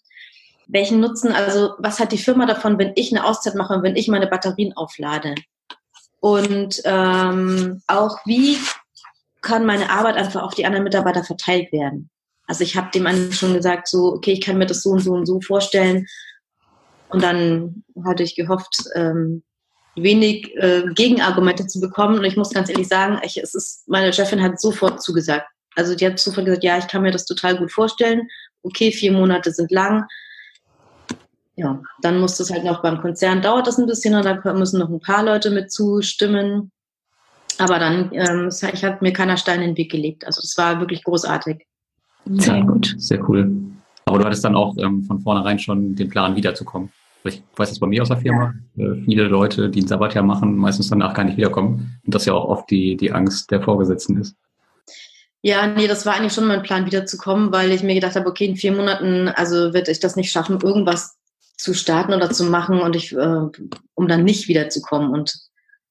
Welchen 0.66 1.00
Nutzen, 1.00 1.32
also 1.32 1.74
was 1.78 2.00
hat 2.00 2.12
die 2.12 2.18
Firma 2.18 2.46
davon, 2.46 2.78
wenn 2.78 2.92
ich 2.96 3.12
eine 3.12 3.24
Auszeit 3.24 3.54
mache 3.54 3.74
und 3.74 3.82
wenn 3.82 3.96
ich 3.96 4.08
meine 4.08 4.26
Batterien 4.26 4.76
auflade? 4.76 5.36
Und 6.18 6.82
ähm, 6.84 7.80
auch 7.86 8.18
wie 8.26 8.58
kann 9.40 9.64
meine 9.64 9.88
Arbeit 9.90 10.16
einfach 10.16 10.42
auf 10.42 10.54
die 10.54 10.66
anderen 10.66 10.84
Mitarbeiter 10.84 11.24
verteilt 11.24 11.72
werden? 11.72 12.10
Also 12.46 12.64
ich 12.64 12.76
habe 12.76 12.90
dem 12.92 13.06
anderen 13.06 13.32
schon 13.32 13.54
gesagt, 13.54 13.86
so, 13.86 14.12
okay, 14.12 14.32
ich 14.32 14.40
kann 14.40 14.58
mir 14.58 14.66
das 14.66 14.82
so 14.82 14.90
und 14.90 15.00
so 15.00 15.12
und 15.12 15.26
so 15.26 15.40
vorstellen. 15.40 16.06
Und 17.10 17.22
dann 17.22 17.84
hatte 18.04 18.22
ich 18.22 18.36
gehofft, 18.36 18.84
ähm, 18.94 19.42
wenig 19.96 20.54
äh, 20.56 20.84
Gegenargumente 20.94 21.66
zu 21.66 21.80
bekommen. 21.80 22.18
Und 22.18 22.24
ich 22.24 22.36
muss 22.36 22.50
ganz 22.50 22.68
ehrlich 22.68 22.88
sagen, 22.88 23.18
ich, 23.24 23.36
es 23.36 23.54
ist, 23.54 23.88
meine 23.88 24.12
Chefin 24.12 24.42
hat 24.42 24.60
sofort 24.60 25.02
zugesagt. 25.02 25.46
Also 25.76 25.94
die 25.94 26.06
hat 26.06 26.18
sofort 26.18 26.46
gesagt, 26.46 26.64
ja, 26.64 26.78
ich 26.78 26.88
kann 26.88 27.02
mir 27.02 27.10
das 27.10 27.26
total 27.26 27.56
gut 27.56 27.72
vorstellen. 27.72 28.28
Okay, 28.62 28.92
vier 28.92 29.12
Monate 29.12 29.52
sind 29.52 29.70
lang. 29.70 30.04
Ja, 31.56 31.80
dann 32.02 32.20
muss 32.20 32.36
das 32.36 32.50
halt 32.50 32.64
noch 32.64 32.82
beim 32.82 33.00
Konzern 33.00 33.42
dauert 33.42 33.66
das 33.66 33.78
ein 33.78 33.86
bisschen 33.86 34.14
und 34.14 34.24
dann 34.24 34.58
müssen 34.58 34.78
noch 34.78 34.88
ein 34.88 35.00
paar 35.00 35.24
Leute 35.24 35.50
mit 35.50 35.70
zustimmen. 35.70 36.70
Aber 37.58 37.78
dann, 37.78 38.10
ähm, 38.14 38.48
ich 38.48 38.84
habe 38.84 38.98
mir 39.00 39.12
keiner 39.12 39.36
Stein 39.36 39.60
in 39.60 39.70
den 39.70 39.76
Weg 39.76 39.90
gelegt. 39.90 40.24
Also 40.24 40.40
es 40.42 40.56
war 40.56 40.80
wirklich 40.80 41.04
großartig. 41.04 41.66
Sehr 42.24 42.62
gut. 42.62 42.94
Sehr 42.96 43.28
cool. 43.28 43.50
Aber 44.06 44.18
du 44.18 44.24
hattest 44.24 44.44
dann 44.44 44.56
auch 44.56 44.76
ähm, 44.78 45.04
von 45.04 45.20
vornherein 45.20 45.58
schon 45.58 45.94
den 45.94 46.08
Plan, 46.08 46.36
wiederzukommen 46.36 46.90
ich 47.24 47.42
weiß 47.56 47.68
das 47.68 47.78
bei 47.78 47.86
mir 47.86 48.02
aus 48.02 48.08
der 48.08 48.18
Firma, 48.18 48.54
äh, 48.76 48.94
viele 49.04 49.24
Leute, 49.24 49.68
die 49.68 49.82
ein 49.82 49.86
Sabbatjahr 49.86 50.24
machen, 50.24 50.56
meistens 50.56 50.88
danach 50.88 51.14
gar 51.14 51.24
nicht 51.24 51.36
wiederkommen. 51.36 52.00
Und 52.04 52.14
das 52.14 52.24
ja 52.24 52.32
auch 52.32 52.46
oft 52.46 52.70
die, 52.70 52.96
die 52.96 53.12
Angst 53.12 53.50
der 53.50 53.62
Vorgesetzten 53.62 54.18
ist. 54.20 54.36
Ja, 55.42 55.66
nee, 55.66 55.86
das 55.86 56.04
war 56.04 56.14
eigentlich 56.14 56.34
schon 56.34 56.46
mein 56.46 56.62
Plan, 56.62 56.86
wiederzukommen, 56.86 57.50
weil 57.52 57.72
ich 57.72 57.82
mir 57.82 57.94
gedacht 57.94 58.14
habe, 58.14 58.28
okay, 58.28 58.44
in 58.44 58.56
vier 58.56 58.72
Monaten, 58.72 59.28
also 59.28 59.72
wird 59.72 59.88
ich 59.88 60.00
das 60.00 60.16
nicht 60.16 60.30
schaffen, 60.30 60.58
irgendwas 60.62 61.16
zu 61.56 61.74
starten 61.74 62.12
oder 62.12 62.30
zu 62.30 62.44
machen 62.44 62.80
und 62.80 62.96
ich, 62.96 63.12
äh, 63.12 63.40
um 63.94 64.08
dann 64.08 64.24
nicht 64.24 64.48
wiederzukommen. 64.48 65.10
Und 65.10 65.34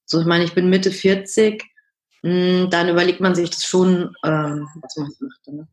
so, 0.06 0.20
ich 0.20 0.28
meine, 0.28 0.44
ich 0.44 0.54
bin 0.54 0.70
Mitte 0.70 0.92
40, 0.92 1.64
mh, 2.24 2.32
hm, 2.32 2.70
dann 2.70 2.90
überlegt 2.90 3.22
man 3.22 3.36
sich 3.36 3.50
das 3.50 3.66
schon, 3.66 4.16
ähm, 4.24 4.68
was 4.82 4.98
man 4.98 5.12
macht. 5.20 5.48
Ne? 5.48 5.68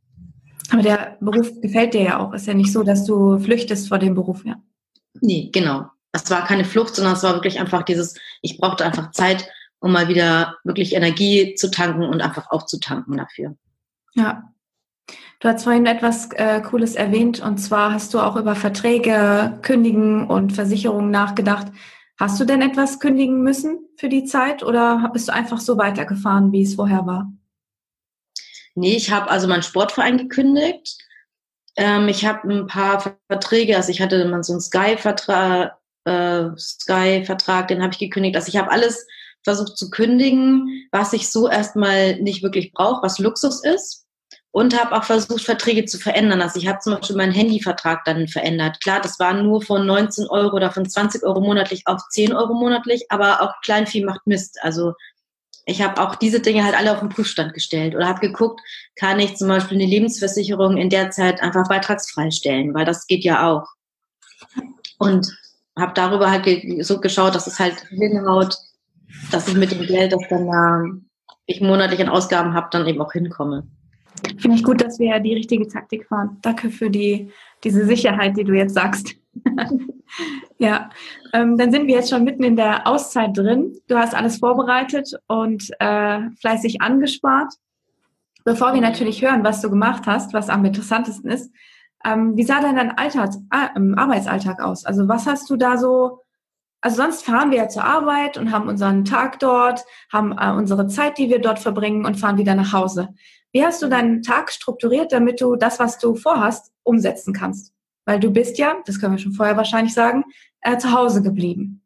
Aber 0.70 0.82
der 0.82 1.16
Beruf 1.20 1.60
gefällt 1.60 1.94
dir 1.94 2.02
ja 2.02 2.18
auch. 2.18 2.32
Ist 2.32 2.46
ja 2.46 2.54
nicht 2.54 2.72
so, 2.72 2.82
dass 2.82 3.04
du 3.04 3.38
flüchtest 3.38 3.88
vor 3.88 3.98
dem 3.98 4.14
Beruf, 4.14 4.44
ja. 4.44 4.56
Nee, 5.20 5.50
genau. 5.52 5.86
Es 6.12 6.30
war 6.30 6.46
keine 6.46 6.64
Flucht, 6.64 6.94
sondern 6.94 7.14
es 7.14 7.22
war 7.22 7.34
wirklich 7.34 7.60
einfach 7.60 7.82
dieses, 7.82 8.14
ich 8.42 8.58
brauchte 8.58 8.84
einfach 8.84 9.10
Zeit, 9.10 9.48
um 9.80 9.92
mal 9.92 10.08
wieder 10.08 10.56
wirklich 10.64 10.94
Energie 10.94 11.54
zu 11.54 11.70
tanken 11.70 12.04
und 12.04 12.22
einfach 12.22 12.50
aufzutanken 12.50 13.16
dafür. 13.16 13.56
Ja. 14.14 14.52
Du 15.40 15.48
hast 15.48 15.64
vorhin 15.64 15.84
etwas 15.84 16.30
äh, 16.32 16.62
Cooles 16.62 16.94
erwähnt 16.94 17.40
und 17.40 17.58
zwar 17.58 17.92
hast 17.92 18.14
du 18.14 18.20
auch 18.20 18.36
über 18.36 18.56
Verträge, 18.56 19.58
Kündigen 19.60 20.26
und 20.26 20.54
Versicherungen 20.54 21.10
nachgedacht. 21.10 21.66
Hast 22.18 22.40
du 22.40 22.46
denn 22.46 22.62
etwas 22.62 22.98
kündigen 22.98 23.42
müssen 23.42 23.78
für 23.96 24.08
die 24.08 24.24
Zeit 24.24 24.62
oder 24.62 25.10
bist 25.12 25.28
du 25.28 25.34
einfach 25.34 25.60
so 25.60 25.76
weitergefahren, 25.76 26.50
wie 26.52 26.62
es 26.62 26.76
vorher 26.76 27.06
war? 27.06 27.30
Nee, 28.74 28.96
ich 28.96 29.10
habe 29.10 29.30
also 29.30 29.46
meinen 29.46 29.62
Sportverein 29.62 30.16
gekündigt 30.16 30.96
ähm, 31.76 32.08
ich 32.08 32.24
habe 32.24 32.48
ein 32.48 32.66
paar 32.66 33.16
Verträge, 33.28 33.76
also 33.76 33.90
ich 33.90 34.00
hatte 34.00 34.24
mal 34.24 34.42
so 34.42 34.54
einen 34.54 34.60
Sky-Vertrag, 34.60 35.76
äh, 36.04 36.44
Sky-Vertrag, 36.56 37.68
den 37.68 37.82
habe 37.82 37.92
ich 37.92 37.98
gekündigt. 37.98 38.36
Also 38.36 38.48
ich 38.48 38.56
habe 38.56 38.70
alles 38.70 39.06
versucht 39.44 39.76
zu 39.76 39.90
kündigen, 39.90 40.88
was 40.90 41.12
ich 41.12 41.30
so 41.30 41.48
erstmal 41.48 42.16
nicht 42.20 42.42
wirklich 42.42 42.72
brauche, 42.72 43.02
was 43.02 43.18
Luxus 43.18 43.62
ist. 43.62 44.04
Und 44.50 44.78
habe 44.78 44.96
auch 44.96 45.04
versucht, 45.04 45.44
Verträge 45.44 45.84
zu 45.84 45.98
verändern. 45.98 46.40
Also 46.40 46.58
ich 46.58 46.66
habe 46.66 46.78
zum 46.78 46.94
Beispiel 46.94 47.14
meinen 47.14 47.32
Handyvertrag 47.32 48.04
dann 48.06 48.26
verändert. 48.26 48.80
Klar, 48.80 49.02
das 49.02 49.20
war 49.20 49.34
nur 49.34 49.60
von 49.60 49.84
19 49.84 50.28
Euro 50.28 50.56
oder 50.56 50.70
von 50.70 50.88
20 50.88 51.24
Euro 51.24 51.42
monatlich 51.42 51.82
auf 51.84 52.00
10 52.08 52.32
Euro 52.32 52.54
monatlich, 52.54 53.04
aber 53.10 53.42
auch 53.42 53.52
Kleinvieh 53.62 54.02
macht 54.02 54.26
Mist. 54.26 54.58
Also 54.62 54.94
ich 55.68 55.82
habe 55.82 56.00
auch 56.00 56.14
diese 56.14 56.40
Dinge 56.40 56.64
halt 56.64 56.76
alle 56.76 56.92
auf 56.92 57.00
den 57.00 57.08
Prüfstand 57.08 57.52
gestellt 57.52 57.96
oder 57.96 58.06
habe 58.06 58.20
geguckt, 58.20 58.60
kann 58.94 59.18
ich 59.18 59.36
zum 59.36 59.48
Beispiel 59.48 59.76
eine 59.76 59.90
Lebensversicherung 59.90 60.76
in 60.76 60.90
der 60.90 61.10
Zeit 61.10 61.42
einfach 61.42 61.68
beitragsfrei 61.68 62.30
stellen, 62.30 62.72
weil 62.72 62.84
das 62.84 63.06
geht 63.08 63.24
ja 63.24 63.50
auch. 63.50 63.66
Und 64.98 65.26
habe 65.76 65.92
darüber 65.94 66.30
halt 66.30 66.46
so 66.80 67.00
geschaut, 67.00 67.34
dass 67.34 67.48
es 67.48 67.58
halt 67.58 67.80
hinhaut, 67.88 68.56
dass 69.32 69.48
ich 69.48 69.54
mit 69.54 69.72
dem 69.72 69.84
Geld, 69.86 70.12
das 70.12 70.22
dann 70.30 70.46
da 70.46 70.84
ich 71.46 71.60
monatlich 71.60 72.00
an 72.00 72.08
Ausgaben 72.08 72.54
habe, 72.54 72.68
dann 72.70 72.86
eben 72.86 73.00
auch 73.00 73.12
hinkomme. 73.12 73.66
Finde 74.38 74.56
ich 74.56 74.64
gut, 74.64 74.80
dass 74.80 74.98
wir 74.98 75.08
ja 75.08 75.18
die 75.18 75.34
richtige 75.34 75.68
Taktik 75.68 76.06
fahren. 76.06 76.38
Danke 76.42 76.70
für 76.70 76.90
die, 76.90 77.30
diese 77.64 77.84
Sicherheit, 77.84 78.36
die 78.36 78.44
du 78.44 78.54
jetzt 78.54 78.74
sagst. 78.74 79.16
ja, 80.58 80.90
ähm, 81.32 81.56
dann 81.56 81.70
sind 81.72 81.86
wir 81.86 81.94
jetzt 81.94 82.10
schon 82.10 82.24
mitten 82.24 82.42
in 82.42 82.56
der 82.56 82.86
Auszeit 82.86 83.36
drin. 83.36 83.76
Du 83.88 83.96
hast 83.96 84.14
alles 84.14 84.38
vorbereitet 84.38 85.12
und 85.26 85.70
äh, 85.78 86.30
fleißig 86.40 86.80
angespart. 86.80 87.54
Bevor 88.44 88.74
wir 88.74 88.80
natürlich 88.80 89.22
hören, 89.22 89.44
was 89.44 89.60
du 89.60 89.70
gemacht 89.70 90.04
hast, 90.06 90.32
was 90.32 90.48
am 90.48 90.64
interessantesten 90.64 91.30
ist, 91.30 91.50
ähm, 92.04 92.36
wie 92.36 92.44
sah 92.44 92.60
denn 92.60 92.76
dein 92.76 92.96
Alltag, 92.96 93.30
äh, 93.50 93.94
Arbeitsalltag 93.96 94.60
aus? 94.60 94.84
Also 94.84 95.08
was 95.08 95.26
hast 95.26 95.50
du 95.50 95.56
da 95.56 95.76
so 95.76 96.20
also 96.86 97.02
sonst 97.02 97.24
fahren 97.24 97.50
wir 97.50 97.58
ja 97.58 97.68
zur 97.68 97.82
Arbeit 97.82 98.38
und 98.38 98.52
haben 98.52 98.68
unseren 98.68 99.04
Tag 99.04 99.40
dort, 99.40 99.84
haben 100.12 100.36
äh, 100.38 100.52
unsere 100.52 100.86
Zeit, 100.86 101.18
die 101.18 101.28
wir 101.28 101.40
dort 101.40 101.58
verbringen 101.58 102.04
und 102.04 102.14
fahren 102.14 102.38
wieder 102.38 102.54
nach 102.54 102.72
Hause. 102.72 103.08
Wie 103.50 103.64
hast 103.64 103.82
du 103.82 103.88
deinen 103.88 104.22
Tag 104.22 104.52
strukturiert, 104.52 105.12
damit 105.12 105.40
du 105.40 105.56
das, 105.56 105.80
was 105.80 105.98
du 105.98 106.14
vorhast, 106.14 106.70
umsetzen 106.84 107.32
kannst? 107.32 107.72
Weil 108.06 108.20
du 108.20 108.30
bist 108.30 108.56
ja, 108.56 108.76
das 108.86 109.00
können 109.00 109.12
wir 109.12 109.18
schon 109.18 109.32
vorher 109.32 109.56
wahrscheinlich 109.56 109.92
sagen, 109.92 110.24
äh, 110.62 110.78
zu 110.78 110.92
Hause 110.92 111.22
geblieben. 111.22 111.82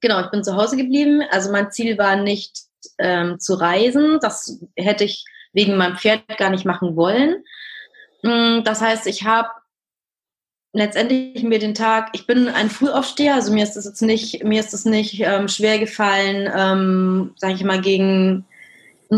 Genau, 0.00 0.20
ich 0.20 0.30
bin 0.30 0.44
zu 0.44 0.56
Hause 0.56 0.76
geblieben. 0.76 1.22
Also 1.30 1.52
mein 1.52 1.70
Ziel 1.70 1.98
war 1.98 2.16
nicht 2.16 2.60
ähm, 2.98 3.38
zu 3.38 3.54
reisen. 3.54 4.18
Das 4.20 4.60
hätte 4.76 5.04
ich 5.04 5.24
wegen 5.52 5.76
meinem 5.76 5.96
Pferd 5.96 6.22
gar 6.38 6.50
nicht 6.50 6.64
machen 6.64 6.96
wollen. 6.96 7.42
Mm, 8.22 8.62
das 8.64 8.80
heißt, 8.80 9.06
ich 9.06 9.24
habe 9.24 9.48
letztendlich 10.72 11.42
mir 11.42 11.58
den 11.58 11.74
Tag, 11.74 12.10
ich 12.12 12.26
bin 12.26 12.48
ein 12.48 12.68
Frühaufsteher, 12.68 13.34
also 13.34 13.52
mir 13.52 13.62
ist 13.62 13.76
es 13.76 13.84
jetzt 13.84 14.02
nicht, 14.02 14.42
mir 14.44 14.60
ist 14.60 14.74
es 14.74 14.84
nicht 14.84 15.20
ähm, 15.20 15.48
schwer 15.48 15.78
gefallen, 15.78 16.50
ähm, 16.54 17.32
sage 17.36 17.54
ich 17.54 17.64
mal, 17.64 17.80
gegen 17.80 18.44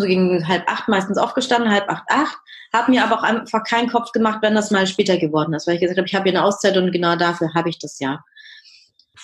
so 0.01 0.07
gegen 0.07 0.47
halb 0.47 0.71
acht 0.71 0.89
meistens 0.89 1.19
aufgestanden, 1.19 1.71
halb 1.71 1.89
acht, 1.89 2.05
acht, 2.09 2.37
habe 2.73 2.91
mir 2.91 3.05
aber 3.05 3.19
auch 3.19 3.23
einfach 3.23 3.65
keinen 3.65 3.91
Kopf 3.91 4.13
gemacht, 4.13 4.39
wenn 4.43 4.55
das 4.55 4.71
mal 4.71 4.87
später 4.87 5.17
geworden 5.17 5.55
ist, 5.55 5.67
weil 5.67 5.75
ich 5.75 5.81
gesagt 5.81 5.99
habe, 5.99 6.09
ich 6.09 6.15
habe 6.15 6.29
hier 6.29 6.39
eine 6.39 6.45
Auszeit 6.45 6.77
und 6.77 6.93
genau 6.93 7.17
dafür 7.17 7.55
habe 7.55 7.69
ich 7.69 7.79
das 7.79 7.99
ja. 7.99 8.25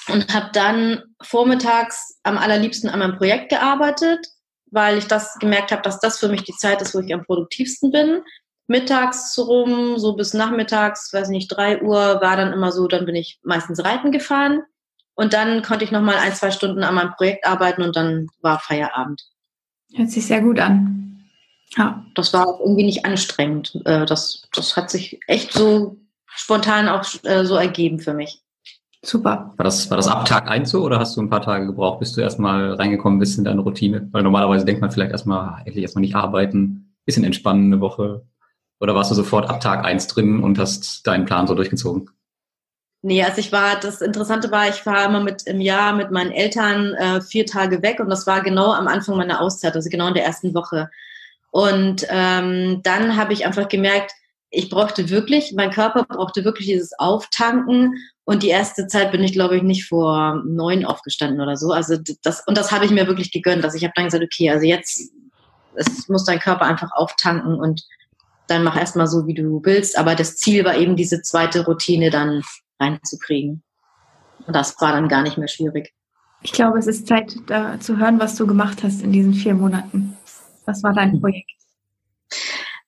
Und 0.09 0.33
habe 0.35 0.50
dann 0.52 1.02
vormittags 1.23 2.19
am 2.23 2.38
allerliebsten 2.38 2.91
an 2.91 2.99
meinem 2.99 3.17
Projekt 3.17 3.50
gearbeitet, 3.50 4.26
weil 4.71 4.99
ich 4.99 5.07
das 5.07 5.38
gemerkt 5.38 5.71
habe, 5.71 5.83
dass 5.83 6.00
das 6.00 6.19
für 6.19 6.29
mich 6.29 6.45
die 6.45 6.57
Zeit 6.57 6.83
ist, 6.83 6.95
wo 6.95 7.00
ich 7.00 7.12
am 7.14 7.25
produktivsten 7.25 7.93
bin 7.93 8.23
mittags 8.73 9.38
rum, 9.38 9.99
so 9.99 10.14
bis 10.14 10.35
nachmittags, 10.35 11.12
weiß 11.12 11.29
nicht, 11.29 11.49
drei 11.49 11.83
Uhr 11.83 12.21
war 12.21 12.37
dann 12.37 12.52
immer 12.52 12.73
so, 12.73 12.88
dann 12.88 13.05
bin 13.05 13.14
ich 13.14 13.38
meistens 13.43 13.85
reiten 13.85 14.12
gefahren 14.12 14.62
und 15.14 15.35
dann 15.35 15.62
konnte 15.62 15.85
ich 15.85 15.93
noch 15.93 16.00
mal 16.00 16.17
ein, 16.17 16.35
zwei 16.35 16.50
Stunden 16.50 16.83
an 16.83 16.95
meinem 16.95 17.12
Projekt 17.12 17.47
arbeiten 17.47 17.83
und 17.83 17.97
dann 17.97 18.29
war 18.41 18.59
Feierabend. 18.59 19.23
Hört 19.95 20.11
sich 20.11 20.27
sehr 20.27 20.41
gut 20.41 20.59
an. 20.59 21.23
Ja. 21.77 22.05
Das 22.15 22.33
war 22.33 22.47
auch 22.47 22.61
irgendwie 22.61 22.85
nicht 22.85 23.05
anstrengend. 23.05 23.81
Äh, 23.85 24.07
das, 24.07 24.49
das 24.55 24.77
hat 24.77 24.91
sich 24.91 25.21
echt 25.27 25.53
so 25.53 25.97
spontan 26.27 26.89
auch 26.89 27.05
äh, 27.25 27.45
so 27.45 27.57
ergeben 27.57 27.99
für 27.99 28.15
mich. 28.15 28.41
Super. 29.05 29.53
War 29.57 29.65
das, 29.65 29.91
war 29.91 29.97
das 29.97 30.07
ab 30.07 30.27
Tag 30.27 30.49
1 30.49 30.71
so 30.71 30.85
oder 30.85 30.99
hast 30.99 31.17
du 31.17 31.23
ein 31.23 31.31
paar 31.31 31.43
Tage 31.43 31.67
gebraucht, 31.67 31.99
bis 31.99 32.13
du 32.13 32.21
erstmal 32.21 32.75
reingekommen 32.75 33.19
bist 33.19 33.37
in 33.37 33.45
deine 33.45 33.61
Routine? 33.61 34.09
Weil 34.13 34.23
normalerweise 34.23 34.65
denkt 34.65 34.81
man 34.81 34.93
vielleicht 34.93 35.11
erstmal, 35.11 35.63
endlich 35.65 35.83
erstmal 35.83 36.03
nicht 36.03 36.15
arbeiten, 36.15 36.95
bisschen 37.05 37.25
entspannen 37.25 37.73
eine 37.73 37.81
Woche, 37.81 38.25
oder 38.83 38.97
warst 38.97 39.13
du 39.13 39.15
sofort 39.15 39.49
ab 39.49 39.61
Tag 39.61 39.85
eins 39.85 40.09
drin 40.09 40.43
und 40.43 40.59
hast 40.59 41.07
deinen 41.07 41.25
Plan 41.25 41.47
so 41.47 41.55
durchgezogen? 41.55 42.11
Nee, 43.04 43.25
also 43.25 43.38
ich 43.38 43.50
war, 43.50 43.80
das 43.80 44.00
Interessante 44.00 44.50
war, 44.52 44.68
ich 44.68 44.87
war 44.87 45.06
immer 45.06 45.21
mit 45.21 45.42
im 45.47 45.61
Jahr 45.61 45.92
mit 45.92 46.12
meinen 46.12 46.30
Eltern 46.30 46.94
äh, 46.94 47.21
vier 47.21 47.47
Tage 47.47 47.82
weg 47.82 47.99
und 47.99 48.09
das 48.09 48.26
war 48.28 48.42
genau 48.42 48.73
am 48.73 48.87
Anfang 48.87 49.16
meiner 49.16 49.40
Auszeit, 49.40 49.75
also 49.75 49.90
genau 49.90 50.06
in 50.06 50.14
der 50.14 50.25
ersten 50.25 50.54
Woche. 50.54 50.88
Und 51.50 52.06
ähm, 52.09 52.80
dann 52.85 53.16
habe 53.16 53.32
ich 53.32 53.44
einfach 53.44 53.68
gemerkt, 53.68 54.12
ich 54.50 54.71
brauchte 54.71 55.11
wirklich, 55.11 55.52
mein 55.56 55.73
Körper 55.73 56.04
brauchte 56.04 56.44
wirklich 56.44 56.68
dieses 56.68 56.97
Auftanken 56.99 57.94
und 58.25 58.44
die 58.44 58.50
erste 58.50 58.87
Zeit 58.87 59.11
bin 59.11 59.25
ich, 59.25 59.32
glaube 59.32 59.56
ich, 59.56 59.62
nicht 59.62 59.88
vor 59.88 60.40
neun 60.47 60.85
aufgestanden 60.85 61.40
oder 61.40 61.56
so. 61.56 61.73
Also 61.73 61.97
das, 62.23 62.47
und 62.47 62.56
das 62.56 62.71
habe 62.71 62.85
ich 62.85 62.92
mir 62.92 63.09
wirklich 63.09 63.32
gegönnt, 63.32 63.64
dass 63.64 63.75
ich 63.75 63.82
habe 63.82 63.94
dann 63.97 64.04
gesagt, 64.04 64.23
okay, 64.23 64.50
also 64.50 64.64
jetzt 64.64 65.12
es 65.75 66.09
muss 66.09 66.25
dein 66.25 66.38
Körper 66.38 66.66
einfach 66.66 66.92
auftanken 66.92 67.59
und 67.59 67.82
dann 68.47 68.64
mach 68.64 68.76
erstmal 68.76 69.06
so, 69.06 69.26
wie 69.26 69.35
du 69.35 69.61
willst. 69.64 69.99
Aber 69.99 70.14
das 70.14 70.37
Ziel 70.37 70.64
war 70.64 70.76
eben, 70.76 70.97
diese 70.97 71.23
zweite 71.23 71.64
Routine 71.64 72.11
dann 72.11 72.42
reinzukriegen. 72.83 73.62
Und 74.47 74.57
das 74.57 74.81
war 74.81 74.93
dann 74.93 75.09
gar 75.09 75.23
nicht 75.23 75.39
mehr 75.39 75.49
schwierig. 75.49 75.93
Ich 76.43 76.53
glaube, 76.53 76.79
es 76.79 76.87
ist 76.87 77.07
Zeit, 77.07 77.35
da 77.47 77.79
zu 77.79 77.99
hören, 77.99 78.19
was 78.19 78.35
du 78.35 78.47
gemacht 78.47 78.83
hast 78.83 79.03
in 79.03 79.12
diesen 79.12 79.35
vier 79.35 79.55
Monaten. 79.55 80.17
Was 80.67 80.83
war 80.83 80.93
dein 80.93 81.21
Projekt? 81.21 81.51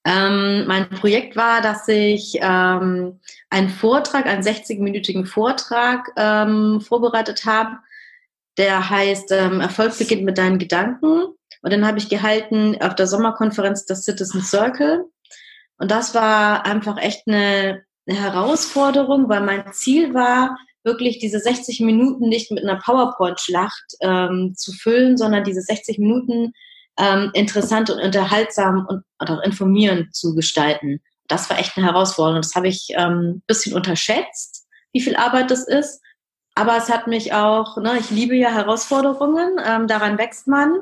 Ähm, 0.04 0.66
mein 0.66 0.90
Projekt 0.90 1.36
war, 1.36 1.62
dass 1.62 1.88
ich 1.88 2.36
ähm, 2.40 3.20
einen 3.48 3.68
Vortrag, 3.70 4.26
einen 4.26 4.42
60-minütigen 4.42 5.24
Vortrag 5.24 6.10
ähm, 6.16 6.80
vorbereitet 6.80 7.46
habe. 7.46 7.78
Der 8.58 8.90
heißt 8.90 9.32
ähm, 9.32 9.60
Erfolg 9.60 9.96
beginnt 9.96 10.24
mit 10.24 10.36
deinen 10.36 10.58
Gedanken. 10.58 11.22
Und 11.62 11.72
den 11.72 11.86
habe 11.86 11.98
ich 11.98 12.10
gehalten 12.10 12.76
auf 12.82 12.94
der 12.94 13.06
Sommerkonferenz 13.06 13.86
des 13.86 14.04
Citizen 14.04 14.42
Circle. 14.42 15.04
Und 15.78 15.90
das 15.90 16.14
war 16.14 16.66
einfach 16.66 16.98
echt 16.98 17.26
eine, 17.26 17.84
eine 18.06 18.20
Herausforderung, 18.20 19.28
weil 19.28 19.40
mein 19.40 19.72
Ziel 19.72 20.14
war, 20.14 20.56
wirklich 20.84 21.18
diese 21.18 21.40
60 21.40 21.80
Minuten 21.80 22.28
nicht 22.28 22.50
mit 22.50 22.62
einer 22.62 22.78
PowerPoint-Schlacht 22.78 23.94
ähm, 24.00 24.54
zu 24.54 24.72
füllen, 24.72 25.16
sondern 25.16 25.42
diese 25.42 25.62
60 25.62 25.98
Minuten 25.98 26.52
ähm, 26.98 27.30
interessant 27.32 27.90
und 27.90 28.00
unterhaltsam 28.00 28.86
und, 28.88 29.02
und, 29.18 29.30
auch 29.30 29.42
informierend 29.42 30.14
zu 30.14 30.34
gestalten. 30.34 31.00
Das 31.26 31.48
war 31.48 31.58
echt 31.58 31.76
eine 31.76 31.86
Herausforderung. 31.86 32.42
Das 32.42 32.54
habe 32.54 32.68
ich 32.68 32.88
ähm, 32.96 33.42
bisschen 33.46 33.74
unterschätzt, 33.74 34.66
wie 34.92 35.00
viel 35.00 35.16
Arbeit 35.16 35.50
das 35.50 35.66
ist. 35.66 36.02
Aber 36.54 36.76
es 36.76 36.88
hat 36.88 37.06
mich 37.06 37.32
auch, 37.32 37.76
ne, 37.78 37.98
ich 37.98 38.10
liebe 38.10 38.36
ja 38.36 38.50
Herausforderungen, 38.50 39.56
ähm, 39.64 39.88
daran 39.88 40.18
wächst 40.18 40.46
man. 40.46 40.80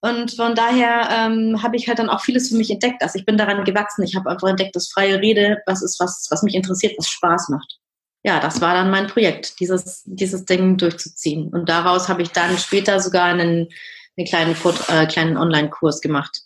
Und 0.00 0.32
von 0.34 0.56
daher 0.56 1.08
ähm, 1.10 1.62
habe 1.62 1.76
ich 1.76 1.86
halt 1.86 2.00
dann 2.00 2.08
auch 2.08 2.20
vieles 2.20 2.48
für 2.48 2.56
mich 2.56 2.70
entdeckt. 2.70 3.02
Also 3.02 3.18
ich 3.18 3.24
bin 3.24 3.38
daran 3.38 3.64
gewachsen. 3.64 4.02
Ich 4.02 4.16
habe 4.16 4.30
einfach 4.30 4.48
entdeckt, 4.48 4.74
dass 4.74 4.90
freie 4.90 5.20
Rede 5.20 5.62
was 5.66 5.80
ist, 5.80 6.00
was, 6.00 6.26
was 6.30 6.42
mich 6.42 6.56
interessiert, 6.56 6.94
was 6.98 7.08
Spaß 7.08 7.50
macht. 7.50 7.78
Ja, 8.24 8.40
das 8.40 8.60
war 8.60 8.74
dann 8.74 8.90
mein 8.90 9.06
Projekt, 9.06 9.60
dieses, 9.60 10.02
dieses 10.04 10.44
Ding 10.44 10.76
durchzuziehen. 10.76 11.48
Und 11.48 11.68
daraus 11.68 12.08
habe 12.08 12.22
ich 12.22 12.30
dann 12.30 12.58
später 12.58 12.98
sogar 12.98 13.26
einen, 13.26 13.68
einen 14.16 14.26
kleinen, 14.26 14.56
äh, 14.88 15.06
kleinen 15.06 15.36
Online-Kurs 15.36 16.00
gemacht. 16.00 16.42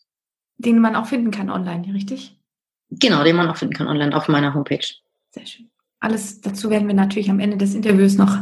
Den 0.58 0.78
man 0.78 0.96
auch 0.96 1.06
finden 1.06 1.30
kann 1.30 1.50
online, 1.50 1.94
richtig? 1.94 2.38
Genau, 2.90 3.24
den 3.24 3.36
man 3.36 3.48
auch 3.48 3.56
finden 3.56 3.74
kann 3.74 3.88
online 3.88 4.16
auf 4.16 4.28
meiner 4.28 4.54
Homepage. 4.54 4.86
Sehr 5.30 5.46
schön. 5.46 5.70
Alles 6.06 6.40
dazu 6.40 6.70
werden 6.70 6.86
wir 6.86 6.94
natürlich 6.94 7.30
am 7.30 7.40
Ende 7.40 7.56
des 7.56 7.74
Interviews 7.74 8.16
noch 8.16 8.38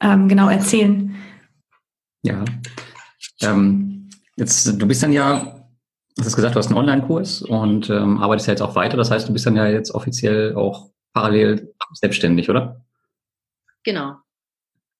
ähm, 0.00 0.26
genau 0.26 0.48
erzählen. 0.48 1.14
Ja. 2.22 2.42
Ähm, 3.42 4.08
Jetzt, 4.36 4.80
du 4.80 4.86
bist 4.86 5.02
dann 5.02 5.12
ja, 5.12 5.66
du 6.16 6.24
hast 6.24 6.34
gesagt, 6.34 6.54
du 6.54 6.58
hast 6.58 6.68
einen 6.68 6.78
Online-Kurs 6.78 7.42
und 7.42 7.88
ähm, 7.90 8.18
arbeitest 8.18 8.48
ja 8.48 8.52
jetzt 8.54 8.62
auch 8.62 8.74
weiter. 8.74 8.96
Das 8.96 9.10
heißt, 9.10 9.28
du 9.28 9.32
bist 9.32 9.46
dann 9.46 9.56
ja 9.56 9.68
jetzt 9.68 9.94
offiziell 9.94 10.56
auch 10.56 10.90
parallel 11.12 11.72
selbstständig, 11.92 12.50
oder? 12.50 12.80
Genau. 13.84 14.16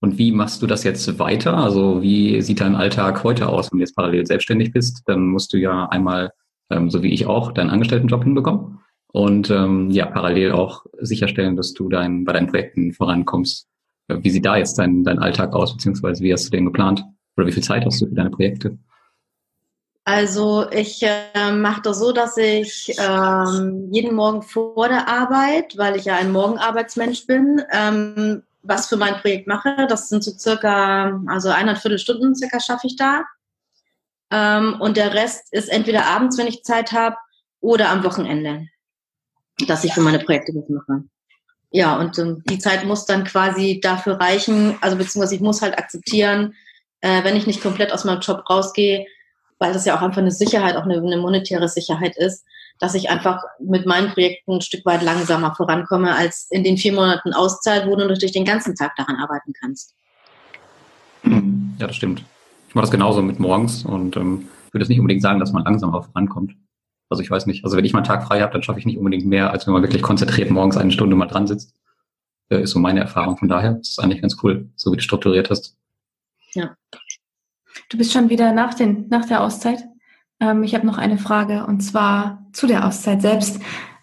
Und 0.01 0.19
wie 0.19 0.31
machst 0.31 0.61
du 0.61 0.67
das 0.67 0.85
jetzt 0.85 1.19
weiter? 1.19 1.57
Also 1.57 2.03
wie 2.03 2.43
sieht 2.43 2.61
dein 2.61 2.77
Alltag 2.77 3.25
heute 3.25 3.49
aus, 3.49 3.73
wenn 3.73 3.79
du 3.79 3.85
jetzt 3.85 3.97
parallel 3.97 4.27
selbstständig 4.27 4.73
bist? 4.73 5.03
Dann 5.07 5.29
musst 5.29 5.53
du 5.53 5.57
ja 5.57 5.87
einmal, 5.87 6.33
ähm, 6.71 6.91
so 6.91 7.03
wie 7.03 7.13
ich 7.13 7.27
auch, 7.27 7.53
deinen 7.53 7.71
Angestelltenjob 7.71 8.23
hinbekommen 8.23 8.79
und 9.15 9.49
ähm, 9.49 9.91
ja, 9.93 10.07
parallel 10.07 10.51
auch 10.51 10.87
sicherstellen, 11.01 11.55
dass 11.55 11.73
du 11.73 11.89
dein, 11.89 12.25
bei 12.25 12.33
deinen 12.33 12.49
Projekten 12.49 12.93
vorankommst. 12.93 13.69
Wie 14.09 14.31
sieht 14.31 14.45
da 14.45 14.57
jetzt 14.57 14.77
dein, 14.77 15.05
dein 15.05 15.21
Alltag 15.21 15.55
aus, 15.55 15.73
beziehungsweise 15.73 16.21
wie 16.25 16.33
hast 16.33 16.47
du 16.47 16.51
den 16.51 16.65
geplant? 16.65 17.05
Oder 17.37 17.47
wie 17.47 17.53
viel 17.53 17.63
Zeit 17.63 17.85
hast 17.85 18.01
du 18.01 18.09
für 18.09 18.15
deine 18.15 18.31
Projekte? 18.31 18.77
Also 20.05 20.69
ich 20.73 21.01
äh, 21.05 21.53
mache 21.53 21.83
das 21.83 22.01
so, 22.01 22.11
dass 22.11 22.37
ich 22.37 22.93
ähm, 22.99 23.89
jeden 23.93 24.17
Morgen 24.17 24.43
vor 24.43 24.89
der 24.89 25.07
Arbeit, 25.07 25.79
weil 25.79 25.95
ich 25.95 26.07
ja 26.07 26.17
ein 26.17 26.33
Morgenarbeitsmensch 26.33 27.25
bin, 27.29 27.63
ähm, 27.71 28.43
was 28.63 28.89
für 28.89 28.97
mein 28.97 29.15
Projekt 29.15 29.47
mache. 29.47 29.87
Das 29.89 30.09
sind 30.09 30.25
so 30.25 30.33
circa, 30.33 31.23
also 31.29 31.51
eineinviertel 31.51 32.01
Stunden 32.01 32.35
circa 32.35 32.59
schaffe 32.59 32.89
ich 32.89 32.97
da. 32.97 33.23
Ähm, 34.33 34.81
und 34.81 34.97
der 34.97 35.15
Rest 35.15 35.53
ist 35.53 35.69
entweder 35.69 36.07
abends, 36.07 36.37
wenn 36.37 36.49
ich 36.49 36.65
Zeit 36.65 36.91
habe, 36.91 37.15
oder 37.61 37.89
am 37.89 38.05
Wochenende, 38.05 38.67
dass 39.67 39.85
ich 39.85 39.93
für 39.93 40.01
meine 40.01 40.19
Projekte 40.19 40.53
was 40.55 40.69
mache. 40.69 41.05
Ja, 41.71 41.99
und 41.99 42.19
ähm, 42.19 42.43
die 42.49 42.59
Zeit 42.59 42.85
muss 42.85 43.05
dann 43.05 43.25
quasi 43.25 43.81
dafür 43.83 44.21
reichen, 44.21 44.77
also 44.81 44.97
beziehungsweise 44.97 45.35
ich 45.35 45.41
muss 45.41 45.61
halt 45.61 45.77
akzeptieren, 45.77 46.55
äh, 47.01 47.25
wenn 47.25 47.37
ich 47.37 47.47
nicht 47.47 47.63
komplett 47.63 47.93
aus 47.93 48.05
meinem 48.05 48.21
Job 48.21 48.49
rausgehe, 48.49 49.07
weil 49.59 49.73
das 49.73 49.85
ja 49.85 49.97
auch 49.97 50.03
einfach 50.03 50.19
eine 50.19 50.31
Sicherheit, 50.31 50.77
auch 50.77 50.85
eine, 50.85 50.97
eine 50.99 51.17
monetäre 51.17 51.69
Sicherheit 51.69 52.17
ist, 52.17 52.45
dass 52.79 52.95
ich 52.95 53.11
einfach 53.11 53.43
mit 53.61 53.87
meinen 53.87 54.13
Projekten 54.13 54.55
ein 54.55 54.61
Stück 54.61 54.85
weit 54.85 55.03
langsamer 55.03 55.55
vorankomme, 55.55 56.15
als 56.15 56.49
in 56.51 56.65
den 56.65 56.77
vier 56.77 56.93
Monaten 56.93 57.33
Auszeit, 57.33 57.87
wo 57.87 57.97
du 57.97 58.07
natürlich 58.07 58.33
den 58.33 58.45
ganzen 58.45 58.75
Tag 58.75 58.95
daran 58.97 59.17
arbeiten 59.17 59.53
kannst. 59.61 59.95
Ja, 61.25 61.87
das 61.87 61.97
stimmt. 61.97 62.25
Ich 62.69 62.75
mache 62.75 62.85
das 62.85 62.91
genauso 62.91 63.23
mit 63.23 63.39
morgens 63.39 63.85
und 63.85 64.17
ähm, 64.17 64.49
würde 64.73 64.83
jetzt 64.83 64.89
nicht 64.89 64.99
unbedingt 64.99 65.23
sagen, 65.23 65.41
dass 65.41 65.53
man 65.53 65.65
langsamer 65.65 66.03
vorankommt. 66.03 66.55
Also 67.09 67.23
ich 67.23 67.31
weiß 67.31 67.47
nicht. 67.47 67.65
Also 67.65 67.77
wenn 67.77 67.85
ich 67.85 67.93
mal 67.93 68.01
einen 68.01 68.07
Tag 68.07 68.25
frei 68.25 68.41
habe, 68.41 68.53
dann 68.53 68.63
schaffe 68.63 68.79
ich 68.79 68.87
nicht 68.87 68.99
unbedingt 68.99 69.27
mehr, 69.27 69.51
als 69.51 69.67
wenn 69.67 69.75
man 69.75 69.83
wirklich 69.83 70.03
konzentriert 70.03 70.51
morgens 70.51 70.77
eine 70.77 70.91
Stunde 70.91 71.17
mal 71.17 71.27
dran 71.27 71.47
sitzt. 71.47 71.75
äh, 72.51 72.63
ist 72.63 72.71
so 72.71 72.79
meine 72.79 73.01
Erfahrung. 73.01 73.37
Von 73.37 73.49
daher 73.49 73.79
ist 73.81 73.93
es 73.93 73.99
eigentlich 73.99 74.21
ganz 74.21 74.37
cool, 74.43 74.69
so 74.77 74.93
wie 74.93 74.97
du 74.97 75.03
strukturiert 75.03 75.51
hast. 75.51 75.77
Ja. 76.55 76.77
Du 77.89 77.99
bist 77.99 78.13
schon 78.13 78.31
wieder 78.31 78.53
nach, 78.53 78.75
den, 78.75 79.09
nach 79.09 79.27
der 79.27 79.43
Auszeit. 79.43 79.85
Ähm, 80.41 80.63
ich 80.63 80.75
habe 80.75 80.87
noch 80.87 80.99
eine 80.99 81.19
Frage 81.19 81.67
und 81.67 81.81
zwar 81.81 82.47
zu 82.53 82.67
der 82.67 82.87
Auszeit 82.87 83.23
selbst. 83.23 83.61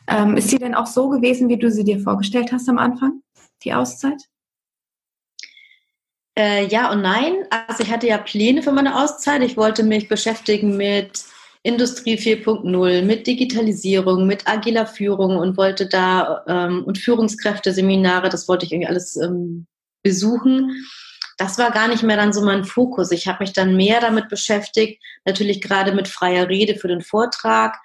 Ähm, 0.08 0.38
ist 0.38 0.50
sie 0.50 0.58
denn 0.58 0.76
auch 0.76 0.88
so 0.88 1.10
gewesen, 1.10 1.50
wie 1.50 1.58
du 1.58 1.72
sie 1.72 1.84
dir 1.84 2.00
vorgestellt 2.00 2.52
hast 2.52 2.68
am 2.70 2.78
Anfang, 2.78 3.22
die 3.64 3.74
Auszeit? 3.74 4.22
Äh, 6.38 6.68
ja 6.68 6.92
und 6.92 7.02
nein. 7.02 7.46
Also 7.68 7.84
ich 7.84 7.92
hatte 7.92 8.08
ja 8.08 8.18
Pläne 8.18 8.64
für 8.64 8.72
meine 8.72 9.02
Auszeit. 9.02 9.42
Ich 9.44 9.58
wollte 9.58 9.84
mich 9.84 10.08
beschäftigen 10.08 10.78
mit 10.78 11.24
Industrie 11.64 12.16
4.0, 12.16 13.04
mit 13.04 13.28
Digitalisierung, 13.28 14.26
mit 14.26 14.48
agiler 14.48 14.88
Führung 14.88 15.38
und 15.38 15.58
wollte 15.58 15.88
da 15.88 16.44
ähm, 16.48 16.84
und 16.84 16.98
Führungskräfteseminare, 16.98 18.30
das 18.30 18.48
wollte 18.48 18.66
ich 18.66 18.72
irgendwie 18.72 18.88
alles 18.88 19.16
ähm, 19.16 19.68
besuchen. 20.02 20.72
Das 21.38 21.58
war 21.60 21.72
gar 21.72 21.88
nicht 21.88 22.04
mehr 22.04 22.18
dann 22.18 22.34
so 22.34 22.42
mein 22.42 22.66
Fokus. 22.66 23.12
Ich 23.12 23.28
habe 23.28 23.44
mich 23.44 23.54
dann 23.54 23.76
mehr 23.76 24.02
damit 24.02 24.28
beschäftigt, 24.30 25.02
natürlich 25.26 25.62
gerade 25.62 25.92
mit 25.92 26.08
freier 26.08 26.50
Rede 26.50 26.76
für 26.76 26.88
den 26.88 27.02
Vortrag, 27.02 27.78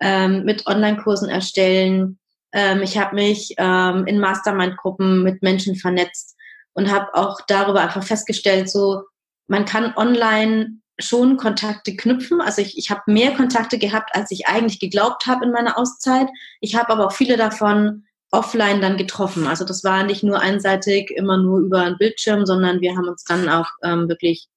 ähm, 0.00 0.44
mit 0.44 0.66
Online-Kursen 0.66 1.28
erstellen. 1.28 2.18
Ähm, 2.52 2.82
ich 2.82 2.98
habe 2.98 3.16
mich 3.16 3.54
ähm, 3.58 4.06
in 4.06 4.20
Mastermind-Gruppen 4.20 5.24
mit 5.24 5.42
Menschen 5.42 5.74
vernetzt 5.74 6.36
und 6.72 6.92
habe 6.92 7.12
auch 7.14 7.40
darüber 7.48 7.80
einfach 7.80 8.04
festgestellt, 8.04 8.70
so 8.70 9.02
man 9.48 9.64
kann 9.64 9.92
online 9.96 10.78
schon 10.98 11.36
Kontakte 11.36 11.96
knüpfen. 11.96 12.40
Also 12.40 12.62
ich, 12.62 12.78
ich 12.78 12.90
habe 12.90 13.02
mehr 13.06 13.34
Kontakte 13.34 13.78
gehabt, 13.78 14.14
als 14.14 14.30
ich 14.30 14.46
eigentlich 14.46 14.80
geglaubt 14.80 15.26
habe 15.26 15.44
in 15.44 15.50
meiner 15.50 15.78
Auszeit. 15.78 16.28
Ich 16.60 16.76
habe 16.76 16.90
aber 16.90 17.06
auch 17.06 17.12
viele 17.12 17.36
davon 17.36 18.04
offline 18.30 18.80
dann 18.80 18.96
getroffen. 18.96 19.46
Also 19.46 19.64
das 19.64 19.84
war 19.84 20.02
nicht 20.04 20.22
nur 20.22 20.40
einseitig 20.40 21.10
immer 21.10 21.36
nur 21.36 21.60
über 21.60 21.82
einen 21.82 21.98
Bildschirm, 21.98 22.46
sondern 22.46 22.80
wir 22.80 22.96
haben 22.96 23.08
uns 23.08 23.24
dann 23.24 23.48
auch 23.48 23.68
ähm, 23.82 24.08
wirklich 24.08 24.48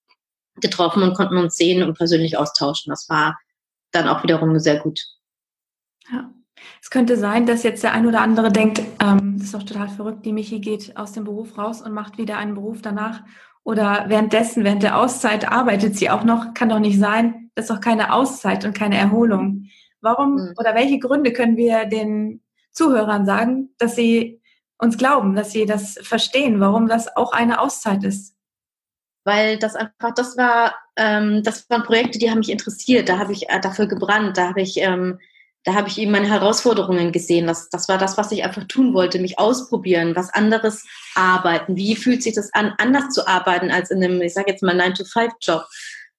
getroffen 0.56 1.03
und 1.03 1.15
konnten 1.15 1.38
uns 1.38 1.56
sehen 1.56 1.84
und 1.84 1.98
persönlich 1.98 2.38
austauschen. 2.38 2.89
Das 2.89 3.08
war 3.10 3.38
dann 3.91 4.08
auch 4.08 4.24
wiederum 4.24 4.58
sehr 4.60 4.79
gut. 4.79 5.00
Ja. 6.12 6.32
Es 6.82 6.89
könnte 6.89 7.17
sein, 7.17 7.46
dass 7.46 7.63
jetzt 7.63 7.84
der 7.84 7.94
ein 7.94 8.08
oder 8.08 8.22
andere 8.22 8.51
denkt, 8.51 8.82
ähm, 9.01 9.36
das 9.38 9.48
ist 9.48 9.53
doch 9.53 9.63
total 9.63 9.89
verrückt, 9.89 10.25
die 10.25 10.34
Michi 10.34 10.60
geht 10.60 10.98
aus 10.98 11.12
dem 11.12 11.24
Beruf 11.24 11.58
raus 11.58 11.82
und 11.82 11.94
macht 11.94 12.17
wieder 12.17 12.38
einen 12.38 12.56
Beruf 12.56 12.82
danach. 12.82 13.22
Oder 13.67 14.05
währenddessen, 14.07 14.63
während 14.63 14.81
der 14.81 14.97
Auszeit 14.97 15.51
arbeitet 15.51 15.97
sie 15.97 16.09
auch 16.09 16.24
noch. 16.24 16.53
Kann 16.53 16.69
doch 16.69 16.79
nicht 16.79 16.97
sein. 16.97 17.51
Das 17.53 17.65
ist 17.65 17.69
doch 17.69 17.81
keine 17.81 18.13
Auszeit 18.13 18.63
und 18.63 18.74
keine 18.74 18.97
Erholung. 18.97 19.65
Warum 20.00 20.36
mhm. 20.36 20.53
oder 20.57 20.74
welche 20.74 21.00
Gründe 21.00 21.33
können 21.33 21.57
wir 21.57 21.83
den 21.83 22.41
Zuhörern 22.71 23.25
sagen, 23.25 23.75
dass 23.77 23.97
sie 23.97 24.41
uns 24.77 24.97
glauben, 24.97 25.36
dass 25.36 25.51
sie 25.51 25.65
das 25.65 26.00
verstehen, 26.01 26.62
warum 26.62 26.88
das 26.88 27.13
auch 27.17 27.33
eine 27.33 27.59
Auszeit 27.59 28.05
ist? 28.05 28.38
Weil 29.25 29.59
das 29.59 29.75
einfach, 29.75 30.13
das 30.15 30.38
war, 30.38 30.74
ähm, 30.95 31.43
das 31.43 31.69
waren 31.69 31.83
Projekte, 31.83 32.19
die 32.19 32.31
haben 32.31 32.38
mich 32.38 32.51
interessiert. 32.51 33.09
Da 33.09 33.19
habe 33.19 33.33
ich 33.33 33.50
äh, 33.50 33.59
dafür 33.59 33.88
gebrannt. 33.88 34.38
Da 34.38 34.47
habe 34.47 34.62
ich 34.62 34.77
ähm, 34.77 35.19
da 35.67 35.74
habe 35.74 35.89
ich 35.89 35.97
eben 35.97 36.13
meine 36.13 36.29
Herausforderungen 36.29 37.12
gesehen. 37.12 37.45
Das, 37.45 37.67
das 37.67 37.89
war 37.89 37.97
das, 37.97 38.17
was 38.17 38.31
ich 38.31 38.41
einfach 38.45 38.63
tun 38.69 38.93
wollte, 38.93 39.19
mich 39.19 39.38
ausprobieren, 39.38 40.15
was 40.15 40.33
anderes 40.33 40.86
arbeiten. 41.13 41.75
Wie 41.75 41.97
fühlt 41.97 42.24
sich 42.24 42.36
das 42.36 42.53
an, 42.53 42.74
anders 42.77 43.09
zu 43.09 43.27
arbeiten 43.27 43.69
als 43.69 43.91
in 43.91 44.01
einem, 44.01 44.21
ich 44.21 44.33
sage 44.33 44.50
jetzt 44.50 44.63
mal, 44.63 44.79
9-to-5-Job, 44.79 45.65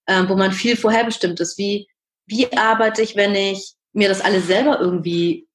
äh, 0.05 0.29
wo 0.29 0.37
man 0.37 0.53
viel 0.53 0.77
vorherbestimmt 0.77 1.41
ist. 1.41 1.57
Wie, 1.57 1.89
wie 2.27 2.53
arbeite 2.59 3.01
ich, 3.01 3.17
wenn 3.17 3.35
ich 3.35 3.73
mir 3.95 4.11
das 4.11 4.21
alles 4.21 4.47
selber 4.47 4.81
irgendwie 4.81 5.49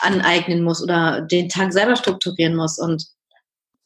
aneignen 0.00 0.64
muss 0.64 0.82
oder 0.82 1.20
den 1.20 1.48
Tag 1.48 1.72
selber 1.72 1.94
strukturieren 1.94 2.56
muss 2.56 2.80
und 2.80 3.06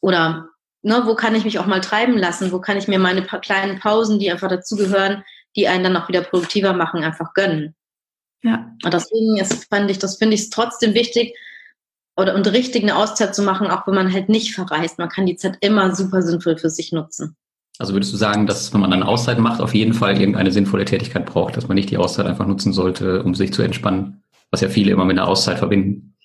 oder 0.01 0.47
ne, 0.81 1.03
wo 1.05 1.13
kann 1.13 1.35
ich 1.35 1.45
mich 1.45 1.59
auch 1.59 1.67
mal 1.67 1.81
treiben 1.81 2.17
lassen, 2.17 2.51
wo 2.51 2.59
kann 2.59 2.77
ich 2.77 2.87
mir 2.87 2.97
meine 2.97 3.21
paar 3.21 3.41
kleinen 3.41 3.79
Pausen, 3.79 4.17
die 4.17 4.31
einfach 4.31 4.49
dazugehören, 4.49 5.23
die 5.55 5.67
einen 5.67 5.83
dann 5.83 5.97
auch 5.97 6.07
wieder 6.07 6.21
produktiver 6.21 6.73
machen, 6.73 7.03
einfach 7.03 7.35
gönnen. 7.35 7.75
Ja. 8.45 8.71
Und 8.83 8.93
deswegen 8.93 9.37
ist, 9.37 9.65
fand 9.65 9.89
ich, 9.89 9.97
das 9.97 10.17
finde 10.17 10.35
ich 10.35 10.51
trotzdem 10.51 10.93
wichtig 10.93 11.35
oder 12.15 12.35
und 12.35 12.47
richtig 12.47 12.83
eine 12.83 12.95
Auszeit 12.95 13.33
zu 13.33 13.41
machen, 13.41 13.67
auch 13.67 13.87
wenn 13.87 13.95
man 13.95 14.13
halt 14.13 14.29
nicht 14.29 14.53
verreist. 14.53 14.99
Man 14.99 15.09
kann 15.09 15.25
die 15.25 15.35
Zeit 15.35 15.57
immer 15.61 15.95
super 15.95 16.21
sinnvoll 16.21 16.55
für 16.57 16.69
sich 16.69 16.91
nutzen. 16.91 17.35
Also 17.79 17.93
würdest 17.93 18.13
du 18.13 18.17
sagen, 18.17 18.45
dass 18.45 18.71
wenn 18.71 18.81
man 18.81 18.93
eine 18.93 19.07
Auszeit 19.07 19.39
macht, 19.39 19.59
auf 19.59 19.73
jeden 19.73 19.93
Fall 19.93 20.17
irgendeine 20.19 20.51
sinnvolle 20.51 20.85
Tätigkeit 20.85 21.25
braucht, 21.25 21.57
dass 21.57 21.67
man 21.67 21.75
nicht 21.75 21.89
die 21.89 21.97
Auszeit 21.97 22.27
einfach 22.27 22.45
nutzen 22.45 22.71
sollte, 22.71 23.23
um 23.23 23.33
sich 23.33 23.51
zu 23.51 23.63
entspannen, 23.63 24.23
was 24.51 24.61
ja 24.61 24.69
viele 24.69 24.91
immer 24.91 25.05
mit 25.05 25.17
einer 25.17 25.27
Auszeit 25.27 25.57
verbinden? 25.57 26.15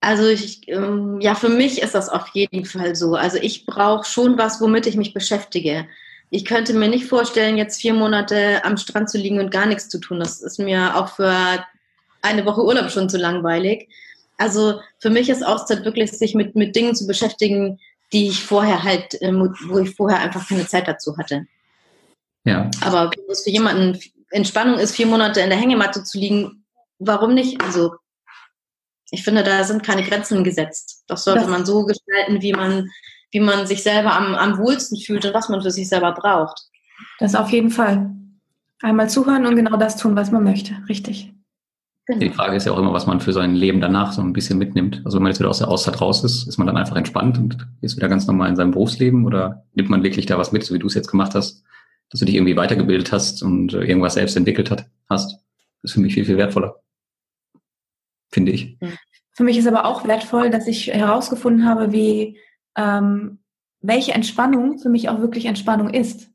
Also 0.00 0.28
ich, 0.28 0.68
ähm, 0.68 1.20
ja, 1.20 1.34
für 1.34 1.48
mich 1.48 1.80
ist 1.80 1.94
das 1.94 2.10
auf 2.10 2.28
jeden 2.34 2.66
Fall 2.66 2.94
so. 2.94 3.14
Also 3.14 3.38
ich 3.38 3.64
brauche 3.64 4.04
schon 4.04 4.36
was, 4.36 4.60
womit 4.60 4.86
ich 4.86 4.96
mich 4.96 5.14
beschäftige 5.14 5.86
ich 6.34 6.46
könnte 6.46 6.72
mir 6.72 6.88
nicht 6.88 7.04
vorstellen, 7.04 7.58
jetzt 7.58 7.78
vier 7.78 7.92
Monate 7.92 8.64
am 8.64 8.78
Strand 8.78 9.10
zu 9.10 9.18
liegen 9.18 9.38
und 9.38 9.50
gar 9.50 9.66
nichts 9.66 9.90
zu 9.90 9.98
tun. 9.98 10.18
Das 10.18 10.40
ist 10.40 10.58
mir 10.58 10.96
auch 10.96 11.14
für 11.14 11.62
eine 12.22 12.46
Woche 12.46 12.64
Urlaub 12.64 12.90
schon 12.90 13.10
zu 13.10 13.18
langweilig. 13.18 13.90
Also 14.38 14.80
für 14.98 15.10
mich 15.10 15.28
ist 15.28 15.44
Auszeit 15.44 15.84
wirklich, 15.84 16.10
sich 16.10 16.34
mit, 16.34 16.56
mit 16.56 16.74
Dingen 16.74 16.94
zu 16.94 17.06
beschäftigen, 17.06 17.78
die 18.14 18.28
ich 18.28 18.42
vorher 18.42 18.82
halt, 18.82 19.18
ähm, 19.20 19.54
wo 19.66 19.78
ich 19.78 19.94
vorher 19.94 20.20
einfach 20.20 20.48
keine 20.48 20.66
Zeit 20.66 20.88
dazu 20.88 21.18
hatte. 21.18 21.44
Ja. 22.44 22.70
Aber 22.80 23.10
wenn 23.10 23.30
es 23.30 23.42
für 23.42 23.50
jemanden 23.50 24.00
Entspannung 24.30 24.78
ist, 24.78 24.96
vier 24.96 25.06
Monate 25.06 25.42
in 25.42 25.50
der 25.50 25.58
Hängematte 25.58 26.02
zu 26.02 26.18
liegen, 26.18 26.64
warum 26.98 27.34
nicht? 27.34 27.62
Also 27.62 27.96
ich 29.10 29.22
finde, 29.22 29.42
da 29.42 29.64
sind 29.64 29.82
keine 29.82 30.02
Grenzen 30.02 30.44
gesetzt. 30.44 31.04
Das 31.08 31.24
sollte 31.24 31.42
das 31.42 31.50
man 31.50 31.66
so 31.66 31.84
gestalten, 31.84 32.40
wie 32.40 32.54
man 32.54 32.88
wie 33.32 33.40
man 33.40 33.66
sich 33.66 33.82
selber 33.82 34.12
am, 34.14 34.34
am 34.34 34.58
wohlsten 34.58 34.98
fühlt 34.98 35.24
und 35.24 35.34
was 35.34 35.48
man 35.48 35.62
für 35.62 35.70
sich 35.70 35.88
selber 35.88 36.12
braucht. 36.12 36.60
Das 37.18 37.34
auf 37.34 37.50
jeden 37.50 37.70
Fall. 37.70 38.10
Einmal 38.80 39.08
zuhören 39.08 39.46
und 39.46 39.56
genau 39.56 39.76
das 39.76 39.96
tun, 39.96 40.14
was 40.16 40.30
man 40.30 40.44
möchte. 40.44 40.74
Richtig. 40.88 41.32
Genau. 42.06 42.18
Die 42.18 42.30
Frage 42.30 42.56
ist 42.56 42.66
ja 42.66 42.72
auch 42.72 42.78
immer, 42.78 42.92
was 42.92 43.06
man 43.06 43.20
für 43.20 43.32
sein 43.32 43.54
Leben 43.54 43.80
danach 43.80 44.12
so 44.12 44.20
ein 44.22 44.32
bisschen 44.32 44.58
mitnimmt. 44.58 45.02
Also 45.04 45.16
wenn 45.16 45.22
man 45.22 45.30
jetzt 45.30 45.38
wieder 45.38 45.50
aus 45.50 45.58
der 45.58 45.68
Auszeit 45.68 46.00
raus 46.00 46.24
ist, 46.24 46.48
ist 46.48 46.58
man 46.58 46.66
dann 46.66 46.76
einfach 46.76 46.96
entspannt 46.96 47.38
und 47.38 47.66
ist 47.80 47.96
wieder 47.96 48.08
ganz 48.08 48.26
normal 48.26 48.48
in 48.48 48.56
seinem 48.56 48.72
Berufsleben 48.72 49.24
oder 49.24 49.64
nimmt 49.74 49.88
man 49.88 50.02
wirklich 50.02 50.26
da 50.26 50.36
was 50.36 50.50
mit, 50.50 50.64
so 50.64 50.74
wie 50.74 50.80
du 50.80 50.88
es 50.88 50.94
jetzt 50.94 51.10
gemacht 51.10 51.34
hast, 51.34 51.62
dass 52.10 52.18
du 52.18 52.26
dich 52.26 52.34
irgendwie 52.34 52.56
weitergebildet 52.56 53.12
hast 53.12 53.42
und 53.42 53.72
äh, 53.72 53.84
irgendwas 53.84 54.14
selbst 54.14 54.36
entwickelt 54.36 54.70
hat, 54.70 54.86
hast. 55.08 55.38
Das 55.80 55.90
ist 55.90 55.92
für 55.92 56.00
mich 56.00 56.14
viel, 56.14 56.24
viel 56.24 56.36
wertvoller. 56.36 56.80
Finde 58.30 58.50
ich. 58.50 58.76
Für 59.34 59.44
mich 59.44 59.56
ist 59.56 59.68
aber 59.68 59.84
auch 59.84 60.06
wertvoll, 60.06 60.50
dass 60.50 60.66
ich 60.66 60.88
herausgefunden 60.88 61.66
habe, 61.66 61.92
wie 61.92 62.36
ähm, 62.76 63.38
welche 63.80 64.12
Entspannung 64.12 64.78
für 64.78 64.88
mich 64.88 65.08
auch 65.08 65.20
wirklich 65.20 65.46
Entspannung 65.46 65.90
ist. 65.90 66.30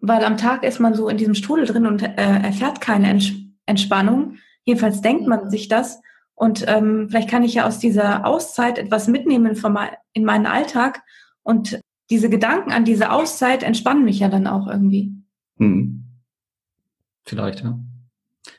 Weil 0.00 0.24
am 0.24 0.36
Tag 0.36 0.62
ist 0.62 0.78
man 0.78 0.94
so 0.94 1.08
in 1.08 1.16
diesem 1.16 1.34
Strudel 1.34 1.66
drin 1.66 1.86
und 1.86 2.02
äh, 2.02 2.12
erfährt 2.14 2.80
keine 2.80 3.10
Ents 3.10 3.32
Entspannung. 3.66 4.36
Jedenfalls 4.64 5.02
denkt 5.02 5.26
man 5.26 5.50
sich 5.50 5.68
das. 5.68 6.00
Und 6.34 6.64
ähm, 6.68 7.08
vielleicht 7.10 7.28
kann 7.28 7.42
ich 7.42 7.54
ja 7.54 7.66
aus 7.66 7.78
dieser 7.78 8.24
Auszeit 8.24 8.78
etwas 8.78 9.08
mitnehmen 9.08 9.56
von 9.56 9.72
mein, 9.72 9.90
in 10.14 10.24
meinen 10.24 10.46
Alltag. 10.46 11.02
Und 11.42 11.80
diese 12.10 12.30
Gedanken 12.30 12.72
an 12.72 12.84
diese 12.84 13.10
Auszeit 13.10 13.62
entspannen 13.62 14.04
mich 14.04 14.20
ja 14.20 14.28
dann 14.28 14.46
auch 14.46 14.68
irgendwie. 14.68 15.12
Hm. 15.58 16.04
Vielleicht, 17.24 17.62
ja. 17.62 17.78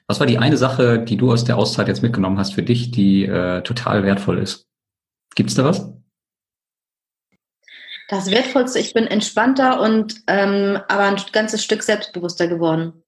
Was 0.06 0.20
war 0.20 0.28
die 0.28 0.38
eine 0.38 0.58
Sache, 0.58 1.00
die 1.00 1.18
du 1.18 1.32
aus 1.32 1.44
der 1.44 1.58
Auszeit 1.58 1.88
jetzt 1.88 2.04
mitgenommen 2.04 2.38
hast 2.38 2.54
für 2.54 2.64
dich, 2.64 2.92
die 2.92 3.26
äh, 3.26 3.62
total 3.64 4.04
wertvoll 4.04 4.38
ist? 4.38 4.68
Gibt's 5.36 5.56
da 5.56 5.64
was? 5.64 5.99
Das 8.10 8.32
Wertvollste, 8.32 8.80
ich 8.80 8.94
bin 8.94 9.06
entspannter 9.06 9.80
und 9.80 10.16
ähm, 10.26 10.80
aber 10.88 11.04
ein 11.04 11.22
ganzes 11.32 11.64
Stück 11.64 11.84
selbstbewusster 11.84 12.48
geworden. 12.48 13.04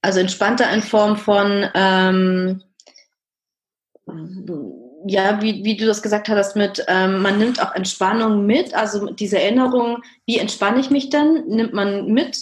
Also 0.00 0.18
entspannter 0.18 0.72
in 0.72 0.80
Form 0.80 1.18
von, 1.18 1.68
ähm, 1.74 2.62
ja, 5.06 5.42
wie, 5.42 5.62
wie 5.64 5.76
du 5.76 5.84
das 5.84 6.00
gesagt 6.00 6.30
hast, 6.30 6.56
mit, 6.56 6.82
ähm, 6.88 7.20
man 7.20 7.38
nimmt 7.38 7.62
auch 7.62 7.74
Entspannung 7.74 8.46
mit, 8.46 8.74
also 8.74 9.12
diese 9.12 9.40
Erinnerung, 9.40 10.02
wie 10.24 10.38
entspanne 10.38 10.80
ich 10.80 10.88
mich 10.88 11.10
denn, 11.10 11.44
nimmt 11.46 11.74
man 11.74 12.06
mit 12.06 12.38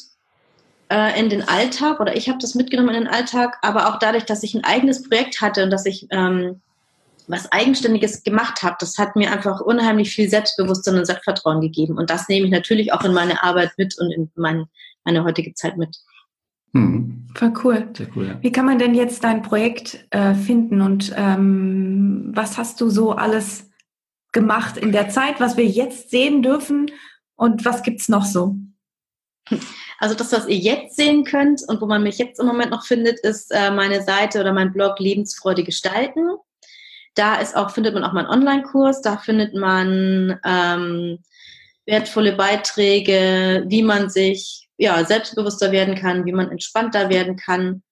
äh, 0.89 1.19
in 1.19 1.31
den 1.31 1.49
Alltag 1.49 1.99
oder 1.99 2.15
ich 2.17 2.29
habe 2.29 2.39
das 2.41 2.55
mitgenommen 2.55 2.95
in 2.95 3.05
den 3.05 3.13
Alltag, 3.13 3.59
aber 3.61 3.89
auch 3.89 3.99
dadurch, 3.99 4.25
dass 4.25 4.45
ich 4.45 4.55
ein 4.55 4.65
eigenes 4.65 5.09
Projekt 5.09 5.41
hatte 5.41 5.65
und 5.65 5.71
dass 5.71 5.85
ich 5.87 6.07
ähm, 6.11 6.61
was 7.29 7.51
Eigenständiges 7.53 8.23
gemacht 8.25 8.63
habe, 8.63 8.77
das 8.81 8.99
hat 8.99 9.17
mir 9.17 9.33
einfach 9.33 9.61
unheimlich 9.61 10.11
viel 10.11 10.29
Selbstbewusstsein 10.29 10.97
und 10.97 11.07
Selbstvertrauen 11.07 11.61
gegeben. 11.61 11.99
Und 11.99 12.11
das 12.11 12.29
nehme 12.29 12.47
ich 12.47 12.53
natürlich 12.53 12.93
auch 12.93 13.05
in 13.05 13.13
meine 13.13 13.43
Arbeit 13.43 13.73
mit 13.77 13.97
und 13.99 14.11
in 14.11 14.31
mein, 14.35 14.67
meine 15.05 15.25
heutige 15.25 15.55
Zeit 15.55 15.77
mit. 15.77 15.97
Hm. 16.75 17.29
Voll 17.35 17.53
cool. 17.65 17.89
Sehr 17.97 18.09
cool 18.17 18.27
ja. 18.27 18.39
Wie 18.41 18.53
kann 18.53 18.67
man 18.67 18.79
denn 18.79 18.95
jetzt 18.95 19.25
dein 19.25 19.43
Projekt 19.43 20.07
äh, 20.11 20.35
finden 20.35 20.81
und 20.81 21.13
ähm, 21.17 22.31
was 22.35 22.59
hast 22.59 22.81
du 22.81 22.89
so 22.91 23.13
alles 23.13 23.71
gemacht 24.33 24.77
in 24.77 24.93
der 24.93 25.09
Zeit, 25.09 25.41
was 25.41 25.57
wir 25.57 25.67
jetzt 25.67 26.11
sehen 26.11 26.43
dürfen 26.43 26.91
und 27.37 27.65
was 27.65 27.83
gibt 27.83 28.01
es 28.01 28.09
noch 28.09 28.25
so? 28.25 28.57
Also 29.99 30.15
das, 30.15 30.33
was 30.33 30.49
ihr 30.49 30.57
jetzt 30.57 30.97
sehen 30.97 31.25
könnt 31.25 31.63
und 31.69 31.81
wo 31.81 31.87
man 31.87 32.03
mich 32.03 32.19
jetzt 32.19 32.41
im 32.41 32.47
Moment 32.47 32.71
noch 32.71 32.85
findet, 32.85 33.21
ist 33.21 33.51
äh, 33.51 33.71
meine 33.71 34.03
Seite 34.03 34.41
oder 34.41 34.53
mein 34.53 34.73
Blog 34.73 34.99
Lebensfreude 34.99 35.65
gestalten. 35.65 36.37
Da 37.15 37.37
ist 37.37 37.57
auch, 37.57 37.71
findet 37.71 37.95
man 37.95 38.05
auch 38.05 38.13
mal 38.13 38.27
einen 38.27 38.41
Online-Kurs, 38.41 39.03
da 39.03 39.19
findet 39.19 39.55
man 39.55 40.39
ähm, 40.45 41.19
wertvolle 41.87 42.33
Beiträge, 42.33 43.65
wie 43.67 43.83
man 43.83 44.09
sich 44.09 44.69
ja, 44.77 45.05
selbstbewusster 45.05 45.73
werden 45.73 45.95
kann, 45.95 46.25
wie 46.25 46.33
man 46.33 46.51
entspannter 46.51 47.09
werden 47.09 47.37
kann. 47.37 47.83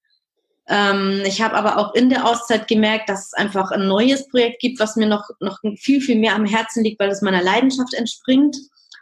Ähm, 0.69 1.23
ich 1.25 1.43
habe 1.43 1.55
aber 1.55 1.79
auch 1.79 1.95
in 1.95 2.11
der 2.11 2.27
Auszeit 2.27 2.69
gemerkt, 2.69 3.09
dass 3.09 3.27
es 3.27 3.33
einfach 3.33 3.71
ein 3.71 3.87
neues 3.87 4.29
Projekt 4.29 4.61
gibt, 4.61 4.81
was 4.81 4.97
mir 4.97 5.07
noch, 5.07 5.29
noch 5.41 5.59
viel, 5.77 6.01
viel 6.01 6.19
mehr 6.19 6.35
am 6.35 6.47
Herzen 6.47 6.85
liegt, 6.85 7.01
weil 7.01 7.11
es 7.11 7.23
meiner 7.23 7.43
Leidenschaft 7.43 7.93
entspringt. 7.95 8.57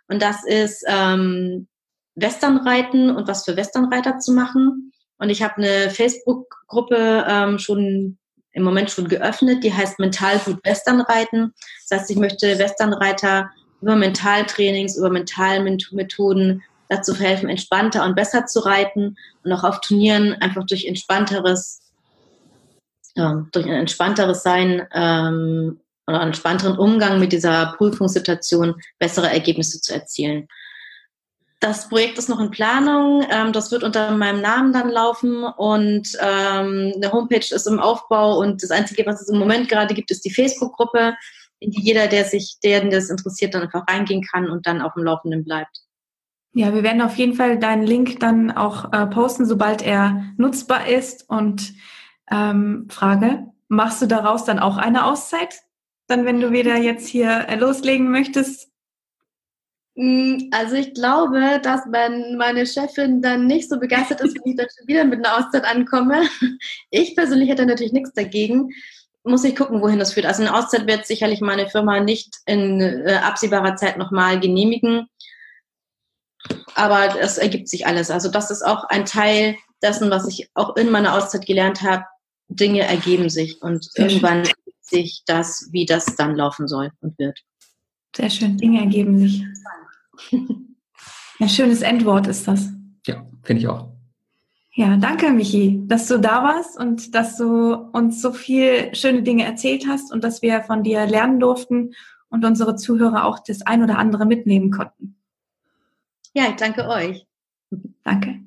Und 0.09 0.23
das 0.23 0.45
ist 0.45 0.83
ähm, 0.89 1.69
Westernreiten 2.15 3.15
und 3.15 3.29
was 3.29 3.45
für 3.45 3.57
Westernreiter 3.57 4.19
zu 4.19 4.33
machen. 4.33 4.93
Und 5.19 5.31
ich 5.31 5.43
habe 5.43 5.57
eine 5.57 5.91
Facebook-Gruppe 5.91 7.27
ähm, 7.29 7.59
schon 7.59 8.19
im 8.59 8.65
Moment 8.65 8.91
schon 8.91 9.09
geöffnet, 9.09 9.63
die 9.63 9.73
heißt 9.73 9.99
Mental 9.99 10.39
gut 10.41 10.59
Westernreiten. 10.65 11.55
Das 11.89 12.01
heißt, 12.01 12.11
ich 12.11 12.17
möchte 12.17 12.59
Westernreiter 12.59 13.51
über 13.81 13.95
Mentaltrainings, 13.95 14.97
über 14.97 15.11
Mentalmethoden 15.11 16.63
dazu 16.89 17.15
helfen, 17.15 17.49
entspannter 17.49 18.05
und 18.05 18.17
besser 18.17 18.47
zu 18.47 18.61
reiten 18.61 19.17
und 19.45 19.53
auch 19.53 19.63
auf 19.63 19.81
Turnieren 19.81 20.35
einfach 20.35 20.65
durch 20.67 20.87
entspannteres, 20.87 21.81
äh, 23.15 23.35
durch 23.53 23.67
ein 23.67 23.73
entspannteres 23.73 24.43
Sein 24.43 24.87
ähm, 24.93 25.81
oder 26.07 26.21
einen 26.21 26.31
entspannteren 26.31 26.79
Umgang 26.79 27.21
mit 27.21 27.33
dieser 27.33 27.75
Prüfungssituation 27.77 28.75
bessere 28.99 29.31
Ergebnisse 29.31 29.81
zu 29.81 29.95
erzielen. 29.95 30.49
Das 31.61 31.89
Projekt 31.89 32.19
ist 32.19 32.29
noch 32.29 32.41
in 32.41 32.51
Planung. 32.51 33.27
Ähm, 33.31 33.53
das 33.53 33.73
wird 33.73 33.83
unter 33.83 34.13
meinem 34.13 34.41
Namen 34.41 34.73
dann 34.73 34.91
laufen 34.91 35.43
und 35.43 36.17
ähm, 36.21 36.93
eine 36.95 37.13
Homepage 37.13 37.55
ist 37.55 37.67
im 37.67 37.81
Aufbau 37.81 38.39
und 38.39 38.63
das 38.63 38.71
Einzige, 38.71 39.05
was 39.07 39.21
es 39.21 39.29
im 39.29 39.39
Moment 39.39 39.69
gerade 39.69 39.95
gibt, 39.95 40.11
ist 40.11 40.25
die 40.25 40.31
Facebook-Gruppe, 40.33 41.17
in 41.61 41.73
die 41.73 41.81
jeder, 41.81 42.07
der 42.07 42.25
sich, 42.25 42.59
der 42.63 42.85
das 42.89 43.11
interessiert, 43.11 43.55
dann 43.55 43.63
einfach 43.63 43.85
reingehen 43.89 44.23
kann 44.23 44.49
und 44.49 44.67
dann 44.67 44.81
auf 44.81 44.95
dem 44.95 45.03
Laufenden 45.03 45.45
bleibt. 45.45 45.81
Ja, 46.53 46.73
wir 46.73 46.83
werden 46.83 47.03
auf 47.03 47.17
jeden 47.17 47.35
Fall 47.35 47.59
deinen 47.59 47.85
Link 47.85 48.21
dann 48.21 48.51
auch 48.51 48.93
äh, 48.93 49.07
posten, 49.07 49.45
sobald 49.45 49.83
er 49.83 50.25
nutzbar 50.37 50.87
ist. 50.87 51.29
Und 51.29 51.75
ähm, 52.31 52.87
Frage, 52.89 53.47
machst 53.69 54.01
du 54.01 54.07
daraus 54.07 54.45
dann 54.45 54.59
auch 54.59 54.77
eine 54.77 55.05
Auszeit? 55.05 55.61
Dann, 56.07 56.25
wenn 56.25 56.41
du 56.41 56.51
wieder 56.53 56.77
jetzt 56.77 57.07
hier 57.07 57.49
äh, 57.49 57.57
loslegen 57.57 58.11
möchtest? 58.11 58.71
Mm, 60.01 60.49
also 60.53 60.77
ich 60.77 60.95
glaube, 60.95 61.61
dass 61.61 61.81
wenn 61.91 62.37
meine 62.37 62.65
Chefin 62.67 63.21
dann 63.21 63.49
nicht 63.49 63.69
so 63.69 63.81
begeistert 63.81 64.21
ist, 64.21 64.37
wenn 64.37 64.53
ich 64.53 64.57
dann 64.57 64.69
schon 64.77 64.87
wieder 64.87 65.05
mit 65.05 65.27
einer 65.27 65.37
Auszeit 65.37 65.65
ankomme. 65.65 66.23
Ich 66.91 67.17
persönlich 67.17 67.51
hätte 67.51 67.67
natürlich 67.67 67.93
nichts 67.93 68.13
dagegen. 68.13 68.71
Muss 69.25 69.43
ich 69.43 69.57
gucken, 69.57 69.83
wohin 69.83 69.99
das 69.99 70.13
führt. 70.13 70.27
Also 70.27 70.43
eine 70.43 70.55
Auszeit 70.55 70.87
wird 70.87 71.05
sicherlich 71.05 71.41
meine 71.41 71.69
Firma 71.69 71.99
nicht 71.99 72.33
in 72.47 72.81
äh, 72.81 73.19
absehbarer 73.25 73.75
Zeit 73.75 73.99
nochmal 73.99 74.39
genehmigen. 74.39 75.09
Aber 76.77 77.21
es 77.21 77.37
ergibt 77.37 77.69
sich 77.69 77.85
alles. 77.85 78.13
Also 78.13 78.31
das 78.31 78.53
ist 78.53 78.63
auch 78.63 78.85
ein 78.85 79.05
Teil 79.05 79.57
dessen, 79.83 80.11
was 80.11 80.29
ich 80.29 80.49
auch 80.55 80.77
in 80.77 80.91
meiner 80.93 81.15
Auszeit 81.15 81.45
gelernt 81.45 81.83
habe. 81.83 82.05
Dinge 82.47 82.83
ergeben 82.83 83.31
sich 83.31 83.61
und 83.63 83.85
Sehr 83.85 84.07
irgendwann 84.07 84.39
ergibt 84.39 84.85
sich 84.85 85.23
das, 85.27 85.69
wie 85.73 85.87
das 85.87 86.15
dann 86.15 86.37
laufen 86.37 86.69
soll 86.69 86.93
und 87.01 87.19
wird. 87.19 87.41
Sehr 88.17 88.31
schön. 88.31 88.57
Dinge 88.57 88.81
ergeben 88.81 89.19
sich. 89.19 89.43
Ein 91.41 91.49
schönes 91.49 91.83
Endwort 91.83 92.27
ist 92.27 92.49
das. 92.49 92.69
Ja, 93.07 93.27
finde 93.43 93.63
ich 93.63 93.69
auch. 93.69 93.89
Ja, 94.73 94.97
danke, 94.97 95.31
Michi, 95.31 95.81
dass 95.87 96.07
du 96.07 96.19
da 96.19 96.45
warst 96.45 96.79
und 96.79 97.15
dass 97.15 97.37
du 97.37 97.75
uns 97.75 98.23
so 98.23 98.33
viel 98.33 98.95
schöne 98.95 99.23
Dinge 99.23 99.45
erzählt 99.45 99.87
hast 99.89 100.13
und 100.13 100.23
dass 100.23 100.41
wir 100.41 100.63
von 100.63 100.85
dir 100.85 101.07
lernen 101.07 101.41
durften 101.41 101.95
und 102.29 102.45
unsere 102.45 102.77
Zuhörer 102.77 103.25
auch 103.25 103.41
das 103.41 103.63
ein 103.63 103.83
oder 103.83 103.99
andere 103.99 104.25
mitnehmen 104.25 104.71
konnten. 104.71 105.17
Ja, 106.33 106.45
ich 106.49 106.57
danke 106.57 106.87
euch. 106.89 107.27
Danke. 108.05 108.41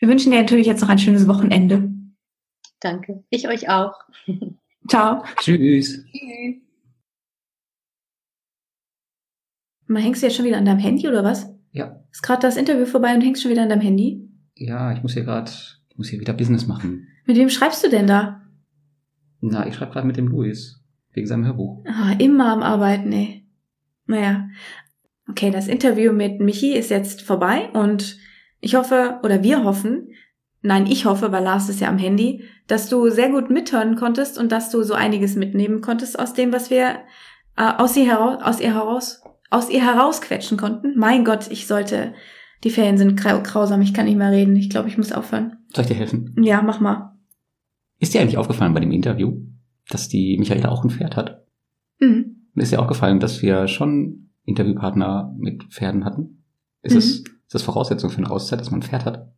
Wir 0.00 0.08
wünschen 0.08 0.32
dir 0.32 0.40
natürlich 0.40 0.66
jetzt 0.66 0.80
noch 0.80 0.88
ein 0.88 0.98
schönes 0.98 1.28
Wochenende. 1.28 1.88
Danke. 2.80 3.22
Ich 3.30 3.46
euch 3.48 3.68
auch. 3.68 3.94
Ciao. 4.88 5.22
Tschüss. 5.38 6.04
Tschüss. 6.10 6.65
Mal 9.86 10.02
hängst 10.02 10.22
du 10.22 10.26
jetzt 10.26 10.36
schon 10.36 10.44
wieder 10.44 10.58
an 10.58 10.64
deinem 10.64 10.78
Handy 10.78 11.06
oder 11.06 11.22
was? 11.22 11.48
Ja. 11.72 12.00
Ist 12.10 12.22
gerade 12.22 12.42
das 12.42 12.56
Interview 12.56 12.86
vorbei 12.86 13.14
und 13.14 13.20
hängst 13.20 13.42
schon 13.42 13.50
wieder 13.50 13.62
an 13.62 13.68
deinem 13.68 13.82
Handy? 13.82 14.28
Ja, 14.54 14.92
ich 14.92 15.02
muss 15.02 15.14
hier 15.14 15.24
gerade, 15.24 15.50
ich 15.88 15.98
muss 15.98 16.08
hier 16.08 16.20
wieder 16.20 16.32
Business 16.32 16.66
machen. 16.66 17.06
Mit 17.26 17.36
wem 17.36 17.50
schreibst 17.50 17.84
du 17.84 17.90
denn 17.90 18.06
da? 18.06 18.42
Na, 19.40 19.66
ich 19.66 19.74
schreibe 19.74 19.92
gerade 19.92 20.06
mit 20.06 20.16
dem 20.16 20.28
Luis. 20.28 20.82
Wegen 21.12 21.26
seinem 21.26 21.46
Hörbuch. 21.46 21.82
Ah, 21.86 22.12
immer 22.18 22.52
am 22.52 22.62
Arbeiten, 22.62 23.10
ey. 23.12 23.46
Naja. 24.06 24.48
Okay, 25.28 25.50
das 25.50 25.66
Interview 25.66 26.12
mit 26.12 26.40
Michi 26.40 26.72
ist 26.72 26.90
jetzt 26.90 27.22
vorbei 27.22 27.70
und 27.72 28.18
ich 28.60 28.74
hoffe, 28.74 29.18
oder 29.22 29.42
wir 29.42 29.64
hoffen, 29.64 30.08
nein, 30.62 30.86
ich 30.86 31.04
hoffe, 31.04 31.32
weil 31.32 31.42
Lars 31.42 31.68
ist 31.68 31.80
ja 31.80 31.88
am 31.88 31.98
Handy, 31.98 32.44
dass 32.66 32.88
du 32.88 33.08
sehr 33.10 33.30
gut 33.30 33.50
mithören 33.50 33.96
konntest 33.96 34.38
und 34.38 34.52
dass 34.52 34.70
du 34.70 34.82
so 34.82 34.94
einiges 34.94 35.36
mitnehmen 35.36 35.80
konntest 35.80 36.18
aus 36.18 36.34
dem, 36.34 36.52
was 36.52 36.70
wir 36.70 37.00
äh, 37.56 37.72
aus, 37.78 37.96
ihr 37.96 38.06
heraus, 38.06 38.42
aus 38.42 38.60
ihr 38.60 38.74
heraus 38.74 39.22
aus 39.50 39.70
ihr 39.70 39.84
herausquetschen 39.84 40.56
konnten. 40.56 40.98
Mein 40.98 41.24
Gott, 41.24 41.50
ich 41.50 41.66
sollte, 41.66 42.14
die 42.64 42.70
Ferien 42.70 42.98
sind 42.98 43.16
grausam, 43.16 43.80
ich 43.80 43.94
kann 43.94 44.06
nicht 44.06 44.18
mehr 44.18 44.32
reden. 44.32 44.56
Ich 44.56 44.70
glaube, 44.70 44.88
ich 44.88 44.98
muss 44.98 45.12
aufhören. 45.12 45.56
Soll 45.74 45.82
ich 45.84 45.90
dir 45.90 45.96
helfen? 45.96 46.34
Ja, 46.42 46.62
mach 46.62 46.80
mal. 46.80 47.16
Ist 47.98 48.14
dir 48.14 48.20
eigentlich 48.20 48.38
aufgefallen 48.38 48.74
bei 48.74 48.80
dem 48.80 48.92
Interview, 48.92 49.40
dass 49.88 50.08
die 50.08 50.36
Michaela 50.38 50.68
auch 50.68 50.84
ein 50.84 50.90
Pferd 50.90 51.16
hat? 51.16 51.46
Mhm. 51.98 52.48
Ist 52.54 52.72
dir 52.72 52.80
aufgefallen, 52.80 53.20
dass 53.20 53.42
wir 53.42 53.68
schon 53.68 54.30
Interviewpartner 54.44 55.34
mit 55.38 55.64
Pferden 55.64 56.04
hatten? 56.04 56.44
Ist, 56.82 56.92
mhm. 56.92 56.98
es, 56.98 57.06
ist 57.18 57.54
das 57.54 57.62
Voraussetzung 57.62 58.10
für 58.10 58.18
eine 58.18 58.30
Auszeit, 58.30 58.60
dass 58.60 58.70
man 58.70 58.80
ein 58.80 58.82
Pferd 58.82 59.04
hat? 59.04 59.32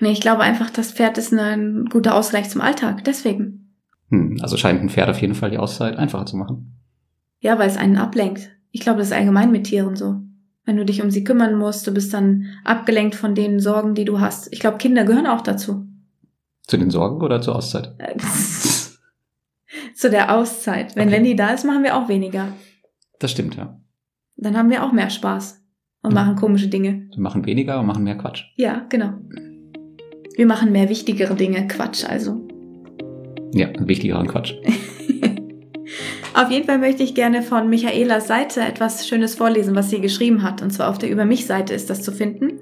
Nee, 0.00 0.12
ich 0.12 0.20
glaube 0.20 0.42
einfach, 0.42 0.70
das 0.70 0.92
Pferd 0.92 1.18
ist 1.18 1.32
ein 1.32 1.86
guter 1.86 2.14
Ausgleich 2.14 2.48
zum 2.48 2.60
Alltag. 2.60 3.04
Deswegen. 3.04 3.74
Hm, 4.10 4.38
also 4.40 4.56
scheint 4.56 4.80
ein 4.80 4.88
Pferd 4.88 5.10
auf 5.10 5.20
jeden 5.20 5.34
Fall 5.34 5.50
die 5.50 5.58
Auszeit 5.58 5.96
einfacher 5.96 6.26
zu 6.26 6.36
machen. 6.36 6.78
Ja, 7.40 7.58
weil 7.58 7.68
es 7.68 7.76
einen 7.76 7.96
ablenkt. 7.96 8.50
Ich 8.70 8.80
glaube, 8.80 8.98
das 8.98 9.08
ist 9.08 9.14
allgemein 9.14 9.50
mit 9.50 9.64
Tieren 9.64 9.96
so. 9.96 10.20
Wenn 10.64 10.76
du 10.76 10.84
dich 10.84 11.02
um 11.02 11.10
sie 11.10 11.24
kümmern 11.24 11.54
musst, 11.54 11.86
du 11.86 11.94
bist 11.94 12.12
dann 12.12 12.46
abgelenkt 12.64 13.14
von 13.14 13.34
den 13.34 13.58
Sorgen, 13.58 13.94
die 13.94 14.04
du 14.04 14.20
hast. 14.20 14.52
Ich 14.52 14.60
glaube, 14.60 14.76
Kinder 14.76 15.04
gehören 15.04 15.26
auch 15.26 15.40
dazu. 15.40 15.86
Zu 16.66 16.76
den 16.76 16.90
Sorgen 16.90 17.22
oder 17.22 17.40
zur 17.40 17.56
Auszeit? 17.56 17.94
zu 19.94 20.10
der 20.10 20.34
Auszeit. 20.36 20.94
Wenn 20.94 21.08
okay. 21.08 21.16
Wendy 21.16 21.36
da 21.36 21.50
ist, 21.50 21.64
machen 21.64 21.82
wir 21.82 21.96
auch 21.96 22.08
weniger. 22.08 22.48
Das 23.18 23.30
stimmt, 23.30 23.56
ja. 23.56 23.80
Dann 24.36 24.56
haben 24.56 24.70
wir 24.70 24.84
auch 24.84 24.92
mehr 24.92 25.10
Spaß 25.10 25.64
und 26.02 26.12
ja. 26.12 26.14
machen 26.14 26.36
komische 26.36 26.68
Dinge. 26.68 27.08
Wir 27.14 27.22
machen 27.22 27.46
weniger 27.46 27.80
und 27.80 27.86
machen 27.86 28.04
mehr 28.04 28.18
Quatsch. 28.18 28.44
Ja, 28.56 28.86
genau. 28.90 29.14
Wir 30.36 30.46
machen 30.46 30.70
mehr 30.70 30.88
wichtigere 30.88 31.34
Dinge, 31.34 31.66
Quatsch 31.66 32.04
also. 32.04 32.46
Ja, 33.54 33.68
wichtigeren 33.78 34.28
Quatsch. 34.28 34.54
Auf 36.38 36.52
jeden 36.52 36.66
Fall 36.66 36.78
möchte 36.78 37.02
ich 37.02 37.16
gerne 37.16 37.42
von 37.42 37.68
Michaelas 37.68 38.28
Seite 38.28 38.60
etwas 38.60 39.08
Schönes 39.08 39.34
vorlesen, 39.34 39.74
was 39.74 39.90
sie 39.90 40.00
geschrieben 40.00 40.44
hat. 40.44 40.62
Und 40.62 40.70
zwar 40.70 40.88
auf 40.88 40.96
der 40.96 41.10
Über 41.10 41.24
mich-Seite 41.24 41.74
ist 41.74 41.90
das 41.90 42.00
zu 42.00 42.12
finden. 42.12 42.60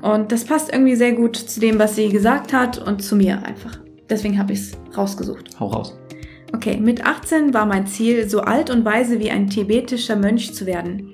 Und 0.00 0.32
das 0.32 0.46
passt 0.46 0.72
irgendwie 0.72 0.96
sehr 0.96 1.12
gut 1.12 1.36
zu 1.36 1.60
dem, 1.60 1.78
was 1.78 1.94
sie 1.94 2.08
gesagt 2.08 2.54
hat 2.54 2.78
und 2.78 3.02
zu 3.02 3.14
mir 3.14 3.42
einfach. 3.42 3.78
Deswegen 4.08 4.38
habe 4.38 4.54
ich 4.54 4.60
es 4.60 4.78
rausgesucht. 4.96 5.60
Hau 5.60 5.66
raus. 5.66 5.94
Okay, 6.54 6.78
mit 6.78 7.04
18 7.04 7.52
war 7.52 7.66
mein 7.66 7.86
Ziel, 7.86 8.30
so 8.30 8.40
alt 8.40 8.70
und 8.70 8.86
weise 8.86 9.20
wie 9.20 9.30
ein 9.30 9.50
tibetischer 9.50 10.16
Mönch 10.16 10.54
zu 10.54 10.64
werden. 10.64 11.12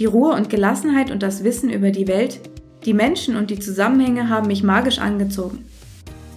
Die 0.00 0.06
Ruhe 0.06 0.34
und 0.34 0.50
Gelassenheit 0.50 1.12
und 1.12 1.22
das 1.22 1.44
Wissen 1.44 1.70
über 1.70 1.92
die 1.92 2.08
Welt, 2.08 2.40
die 2.84 2.92
Menschen 2.92 3.36
und 3.36 3.52
die 3.52 3.60
Zusammenhänge 3.60 4.28
haben 4.28 4.48
mich 4.48 4.64
magisch 4.64 4.98
angezogen. 4.98 5.64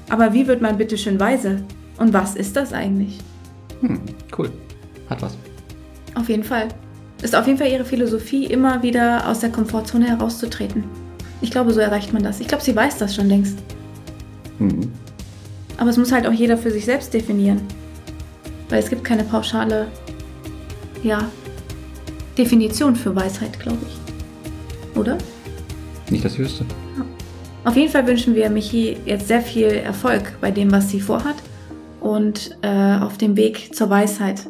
Aber 0.07 0.33
wie 0.33 0.45
wird 0.45 0.61
man 0.61 0.77
bitte 0.77 0.99
schön 0.99 1.19
weise? 1.19 1.63
Und 1.97 2.13
was 2.13 2.35
ist 2.35 2.55
das 2.55 2.73
eigentlich? 2.73 3.17
Hm, 3.81 4.01
cool. 4.37 4.51
Hat 5.09 5.21
was. 5.21 5.37
Auf 6.15 6.29
jeden 6.29 6.43
Fall. 6.43 6.67
Ist 7.21 7.35
auf 7.35 7.47
jeden 7.47 7.57
Fall 7.57 7.67
ihre 7.67 7.85
Philosophie, 7.85 8.45
immer 8.45 8.81
wieder 8.81 9.27
aus 9.27 9.39
der 9.39 9.51
Komfortzone 9.51 10.07
herauszutreten. 10.07 10.83
Ich 11.41 11.51
glaube, 11.51 11.73
so 11.73 11.79
erreicht 11.79 12.13
man 12.13 12.23
das. 12.23 12.39
Ich 12.39 12.47
glaube, 12.47 12.63
sie 12.63 12.75
weiß 12.75 12.97
das 12.97 13.15
schon 13.15 13.27
längst. 13.27 13.57
Mhm. 14.59 14.91
Aber 15.77 15.89
es 15.89 15.97
muss 15.97 16.11
halt 16.11 16.27
auch 16.27 16.33
jeder 16.33 16.57
für 16.57 16.71
sich 16.71 16.85
selbst 16.85 17.13
definieren. 17.13 17.61
Weil 18.69 18.79
es 18.79 18.89
gibt 18.89 19.03
keine 19.03 19.23
pauschale, 19.23 19.87
ja, 21.03 21.29
Definition 22.37 22.95
für 22.95 23.15
Weisheit, 23.15 23.59
glaube 23.59 23.79
ich. 23.87 24.97
Oder? 24.97 25.17
Nicht 26.09 26.25
das 26.25 26.37
Höchste. 26.37 26.65
Auf 27.65 27.75
jeden 27.75 27.91
Fall 27.91 28.07
wünschen 28.07 28.35
wir 28.35 28.49
Michi 28.49 28.97
jetzt 29.05 29.27
sehr 29.27 29.41
viel 29.41 29.65
Erfolg 29.67 30.37
bei 30.41 30.51
dem, 30.51 30.71
was 30.71 30.89
sie 30.89 31.01
vorhat 31.01 31.35
und 31.99 32.57
äh, 32.61 32.97
auf 32.97 33.17
dem 33.17 33.35
Weg 33.35 33.75
zur 33.75 33.89
Weisheit. 33.89 34.47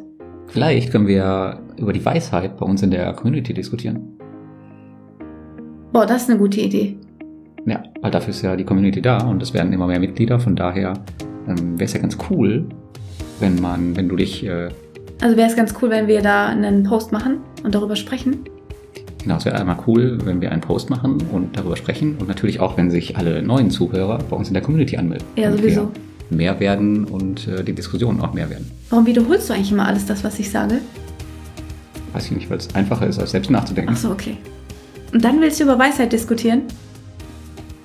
Vielleicht 0.49 0.91
können 0.91 1.07
wir 1.07 1.59
über 1.77 1.93
die 1.93 2.03
Weisheit 2.03 2.57
bei 2.57 2.65
uns 2.65 2.81
in 2.81 2.91
der 2.91 3.13
Community 3.13 3.53
diskutieren. 3.53 4.17
Boah, 5.91 6.05
das 6.05 6.23
ist 6.23 6.29
eine 6.29 6.39
gute 6.39 6.62
Idee. 6.62 6.97
Ja, 7.65 7.83
weil 8.01 8.12
dafür 8.12 8.29
ist 8.29 8.41
ja 8.41 8.55
die 8.55 8.63
Community 8.63 9.01
da 9.01 9.19
und 9.19 9.41
es 9.43 9.53
werden 9.53 9.71
immer 9.73 9.88
mehr 9.88 9.99
Mitglieder. 9.99 10.39
Von 10.39 10.55
daher 10.55 10.93
ähm, 11.47 11.79
wäre 11.79 11.85
es 11.85 11.93
ja 11.93 11.99
ganz 11.99 12.17
cool, 12.29 12.67
wenn 13.39 13.62
man, 13.62 13.95
wenn 13.95 14.09
du 14.09 14.15
dich 14.15 14.43
äh, 14.45 14.69
Also 15.21 15.38
wäre 15.38 15.49
es 15.49 15.55
ganz 15.55 15.73
cool, 15.81 15.89
wenn 15.89 16.07
wir 16.07 16.21
da 16.21 16.47
einen 16.47 16.83
Post 16.83 17.12
machen 17.12 17.39
und 17.63 17.75
darüber 17.75 17.95
sprechen. 17.95 18.39
Genau, 19.21 19.35
es 19.35 19.45
wäre 19.45 19.59
einmal 19.59 19.77
cool, 19.85 20.17
wenn 20.23 20.41
wir 20.41 20.51
einen 20.51 20.62
Post 20.62 20.89
machen 20.89 21.17
und 21.31 21.57
darüber 21.57 21.75
sprechen 21.75 22.15
und 22.19 22.27
natürlich 22.27 22.59
auch, 22.59 22.77
wenn 22.77 22.89
sich 22.89 23.17
alle 23.17 23.43
neuen 23.43 23.69
Zuhörer 23.69 24.17
bei 24.29 24.35
uns 24.35 24.47
in 24.47 24.53
der 24.53 24.63
Community 24.63 24.97
anmelden. 24.97 25.27
Ja, 25.35 25.51
sowieso. 25.51 25.91
Mehr 26.29 26.59
werden 26.59 27.05
und 27.05 27.47
äh, 27.47 27.63
die 27.63 27.73
Diskussionen 27.73 28.21
auch 28.21 28.33
mehr 28.33 28.49
werden. 28.49 28.69
Warum 28.89 29.05
wiederholst 29.05 29.49
du 29.49 29.53
eigentlich 29.53 29.71
immer 29.71 29.87
alles 29.87 30.05
das, 30.05 30.23
was 30.23 30.37
ich 30.39 30.49
sage? 30.49 30.79
Weiß 32.13 32.25
ich 32.25 32.31
nicht, 32.31 32.49
weil 32.49 32.57
es 32.57 32.73
einfacher 32.75 33.07
ist, 33.07 33.19
als 33.19 33.31
selbst 33.31 33.49
nachzudenken. 33.49 33.93
Ach 33.95 33.99
so, 33.99 34.11
okay. 34.11 34.37
Und 35.13 35.23
dann 35.23 35.41
willst 35.41 35.59
du 35.59 35.63
über 35.63 35.77
Weisheit 35.79 36.11
diskutieren? 36.11 36.63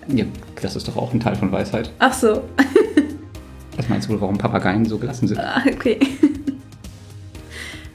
Ja, 0.09 0.24
das 0.61 0.76
ist 0.76 0.88
doch 0.88 0.96
auch 0.96 1.12
ein 1.14 1.20
Teil 1.20 1.37
von 1.37 1.50
Weisheit. 1.50 1.90
Ach 1.98 2.12
so, 2.12 2.42
Was 3.76 3.88
meinst 3.88 4.09
du 4.09 4.12
wohl, 4.12 4.20
warum 4.20 4.38
Papageien 4.38 4.85
so 4.85 4.98
gelassen 4.98 5.28
sind? 5.28 5.38
Ah, 5.38 5.62
okay. 5.66 5.98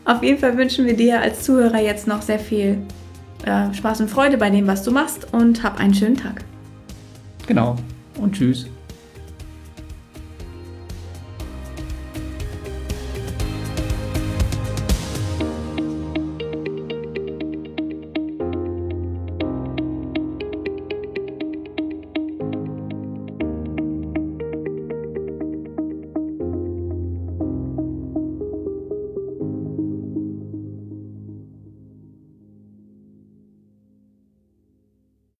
Auf 0.05 0.23
jeden 0.23 0.39
Fall 0.39 0.57
wünschen 0.57 0.85
wir 0.85 0.95
dir 0.95 1.21
als 1.21 1.43
Zuhörer 1.43 1.79
jetzt 1.79 2.07
noch 2.07 2.21
sehr 2.21 2.39
viel 2.39 2.79
äh, 3.45 3.73
Spaß 3.73 4.01
und 4.01 4.09
Freude 4.09 4.37
bei 4.37 4.49
dem, 4.49 4.67
was 4.67 4.83
du 4.83 4.91
machst 4.91 5.31
und 5.33 5.63
hab 5.63 5.79
einen 5.79 5.93
schönen 5.93 6.17
Tag. 6.17 6.43
Genau. 7.47 7.75
Und 8.19 8.33
tschüss. 8.33 8.67